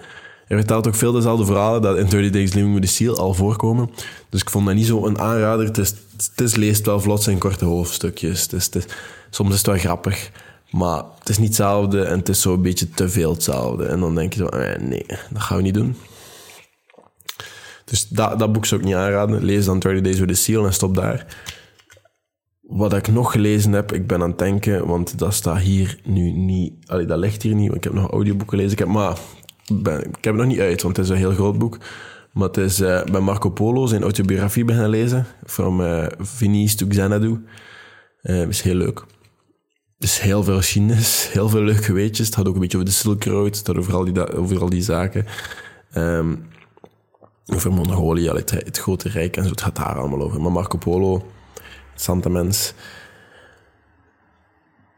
Hij 0.47 0.57
vertelt 0.57 0.87
ook 0.87 0.95
veel 0.95 1.11
dezelfde 1.11 1.45
verhalen 1.45 1.81
dat 1.81 1.97
in 1.97 2.09
30 2.09 2.31
Days 2.31 2.53
Living 2.53 2.73
with 2.73 2.83
the 2.83 2.87
Seal 2.87 3.17
al 3.17 3.33
voorkomen. 3.33 3.89
Dus 4.29 4.41
ik 4.41 4.49
vond 4.49 4.65
dat 4.65 4.75
niet 4.75 4.85
zo 4.85 5.05
een 5.05 5.19
aanrader. 5.19 5.65
Het, 5.65 5.77
is, 5.77 5.93
het 6.17 6.41
is, 6.41 6.55
leest 6.55 6.85
wel 6.85 6.99
vlot 6.99 7.23
zijn 7.23 7.37
korte 7.37 7.65
hoofdstukjes. 7.65 8.41
Het 8.41 8.53
is, 8.53 8.69
het 8.71 8.95
soms 9.29 9.49
is 9.49 9.57
het 9.57 9.65
wel 9.65 9.77
grappig. 9.77 10.31
Maar 10.71 11.03
het 11.19 11.29
is 11.29 11.37
niet 11.37 11.47
hetzelfde 11.47 12.03
en 12.03 12.17
het 12.17 12.29
is 12.29 12.41
zo 12.41 12.53
een 12.53 12.61
beetje 12.61 12.89
te 12.89 13.09
veel 13.09 13.31
hetzelfde. 13.33 13.85
En 13.85 13.99
dan 13.99 14.15
denk 14.15 14.33
je 14.33 14.39
zo, 14.39 14.45
eh, 14.45 14.81
nee, 14.81 15.05
dat 15.29 15.41
gaan 15.41 15.57
we 15.57 15.63
niet 15.63 15.73
doen. 15.73 15.95
Dus 17.85 18.07
dat, 18.07 18.39
dat 18.39 18.51
boek 18.53 18.65
zou 18.65 18.81
ik 18.81 18.87
niet 18.87 18.95
aanraden. 18.95 19.43
Lees 19.43 19.65
dan 19.65 19.79
30 19.79 20.01
Days 20.01 20.19
with 20.19 20.27
the 20.27 20.35
Seal 20.35 20.65
en 20.65 20.73
stop 20.73 20.95
daar. 20.95 21.25
Wat 22.61 22.93
ik 22.93 23.07
nog 23.07 23.31
gelezen 23.31 23.71
heb, 23.71 23.91
ik 23.93 24.07
ben 24.07 24.21
aan 24.21 24.29
het 24.29 24.39
denken, 24.39 24.87
want 24.87 25.19
dat 25.19 25.33
staat 25.33 25.59
hier 25.59 25.99
nu 26.03 26.31
niet... 26.31 26.73
Allee, 26.85 27.05
dat 27.05 27.17
ligt 27.17 27.41
hier 27.41 27.55
niet, 27.55 27.65
want 27.65 27.77
ik 27.77 27.83
heb 27.83 27.93
nog 27.93 28.11
audioboeken 28.11 28.49
gelezen. 28.49 28.71
Ik 28.71 28.79
heb, 28.79 28.87
maar 28.87 29.17
ben, 29.73 29.99
ik 29.99 30.05
heb 30.05 30.23
het 30.23 30.35
nog 30.35 30.45
niet 30.45 30.59
uit, 30.59 30.81
want 30.81 30.97
het 30.97 31.05
is 31.05 31.11
een 31.11 31.17
heel 31.17 31.33
groot 31.33 31.57
boek. 31.57 31.77
Maar 32.31 32.47
het 32.47 32.57
is 32.57 32.79
uh, 32.79 33.03
bij 33.03 33.21
Marco 33.21 33.49
Polo 33.49 33.85
zijn 33.85 34.01
autobiografie 34.01 34.65
beginnen 34.65 34.89
lezen. 34.89 35.25
From 35.45 35.81
uh, 35.81 36.05
Venice 36.19 36.75
to 36.75 36.87
Xanadu. 36.87 37.45
Uh, 38.23 38.47
is 38.47 38.61
heel 38.61 38.75
leuk. 38.75 39.05
Dus 39.97 40.21
heel 40.21 40.43
veel 40.43 40.55
geschiedenis, 40.57 41.27
heel 41.33 41.49
veel 41.49 41.61
leuke 41.61 41.93
weetjes. 41.93 42.25
Het 42.25 42.35
gaat 42.35 42.47
ook 42.47 42.53
een 42.53 42.59
beetje 42.59 42.77
over 42.77 42.89
de 42.89 42.95
Silk 42.95 43.23
Road, 43.23 43.57
het 43.57 43.67
gaat 43.67 43.77
over 43.77 43.93
al 43.93 44.05
die, 44.05 44.33
over 44.33 44.69
die 44.69 44.81
zaken. 44.81 45.25
Um, 45.95 46.47
over 47.45 47.71
Mongolië, 47.71 48.29
het, 48.29 48.51
het, 48.51 48.77
grote 48.77 49.09
rijk 49.09 49.37
en 49.37 49.43
zo, 49.43 49.49
het 49.49 49.61
gaat 49.61 49.75
daar 49.75 49.99
allemaal 49.99 50.21
over. 50.21 50.41
Maar 50.41 50.51
Marco 50.51 50.77
Polo, 50.77 51.25
Santa 51.95 52.29
Mens. 52.29 52.73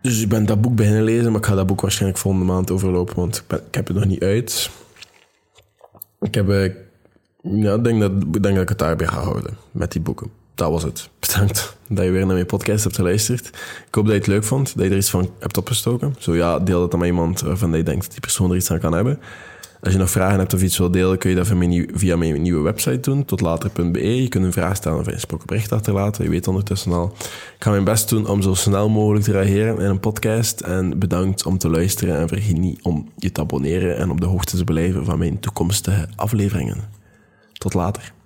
Dus 0.01 0.21
ik 0.21 0.29
ben 0.29 0.45
dat 0.45 0.61
boek 0.61 0.75
beginnen 0.75 1.03
lezen, 1.03 1.31
maar 1.31 1.39
ik 1.39 1.45
ga 1.45 1.55
dat 1.55 1.67
boek 1.67 1.81
waarschijnlijk 1.81 2.21
volgende 2.21 2.45
maand 2.45 2.71
overlopen, 2.71 3.15
want 3.15 3.43
ik, 3.47 3.61
ik 3.67 3.75
heb 3.75 3.87
het 3.87 3.95
nog 3.95 4.05
niet 4.05 4.23
uit. 4.23 4.69
Ik 6.21 6.33
heb, 6.33 6.49
eh, 6.49 6.73
ja, 7.41 7.77
denk 7.77 7.99
dat, 7.99 8.21
denk 8.21 8.43
dat 8.43 8.61
ik 8.61 8.69
het 8.69 8.79
daarbij 8.79 9.07
ga 9.07 9.21
houden, 9.21 9.57
met 9.71 9.91
die 9.91 10.01
boeken. 10.01 10.31
Dat 10.55 10.71
was 10.71 10.83
het. 10.83 11.09
Bedankt 11.19 11.77
dat 11.87 12.05
je 12.05 12.11
weer 12.11 12.25
naar 12.25 12.33
mijn 12.33 12.45
podcast 12.45 12.83
hebt 12.83 12.95
geluisterd. 12.95 13.47
Ik 13.87 13.95
hoop 13.95 14.03
dat 14.03 14.13
je 14.13 14.19
het 14.19 14.27
leuk 14.27 14.43
vond, 14.43 14.75
dat 14.75 14.85
je 14.85 14.91
er 14.91 14.97
iets 14.97 15.09
van 15.09 15.29
hebt 15.39 15.57
opgestoken. 15.57 16.15
Zo 16.19 16.35
ja, 16.35 16.59
deel 16.59 16.81
het 16.81 16.91
dan 16.91 16.99
met 16.99 17.09
iemand 17.09 17.41
waarvan 17.41 17.71
je 17.71 17.83
denkt 17.83 18.01
dat 18.01 18.11
die 18.11 18.19
persoon 18.19 18.49
er 18.49 18.55
iets 18.55 18.71
aan 18.71 18.79
kan 18.79 18.93
hebben. 18.93 19.19
Als 19.81 19.93
je 19.93 19.99
nog 19.99 20.09
vragen 20.09 20.39
hebt 20.39 20.53
of 20.53 20.61
iets 20.61 20.77
wil 20.77 20.91
delen, 20.91 21.17
kun 21.17 21.29
je 21.29 21.35
dat 21.35 21.47
via 21.93 22.15
mijn 22.15 22.41
nieuwe 22.41 22.61
website 22.61 22.99
doen, 22.99 23.25
totlater.be. 23.25 24.21
Je 24.21 24.27
kunt 24.27 24.45
een 24.45 24.51
vraag 24.51 24.75
stellen 24.75 24.99
of 24.99 25.07
een 25.07 25.13
gesproken 25.13 25.47
bericht 25.47 25.71
achterlaten. 25.71 26.23
Je 26.23 26.29
weet 26.29 26.47
ondertussen 26.47 26.91
al. 26.91 27.13
Ik 27.55 27.63
ga 27.63 27.69
mijn 27.71 27.83
best 27.83 28.09
doen 28.09 28.27
om 28.27 28.41
zo 28.41 28.53
snel 28.53 28.89
mogelijk 28.89 29.25
te 29.25 29.31
reageren 29.31 29.79
in 29.79 29.89
een 29.89 29.99
podcast. 29.99 30.61
En 30.61 30.99
bedankt 30.99 31.45
om 31.45 31.57
te 31.57 31.69
luisteren 31.69 32.17
en 32.17 32.27
vergeet 32.27 32.57
niet 32.57 32.83
om 32.83 33.09
je 33.17 33.31
te 33.31 33.41
abonneren 33.41 33.97
en 33.97 34.09
op 34.09 34.21
de 34.21 34.27
hoogte 34.27 34.57
te 34.57 34.63
blijven 34.63 35.05
van 35.05 35.19
mijn 35.19 35.39
toekomstige 35.39 36.07
afleveringen. 36.15 36.89
Tot 37.53 37.73
later. 37.73 38.13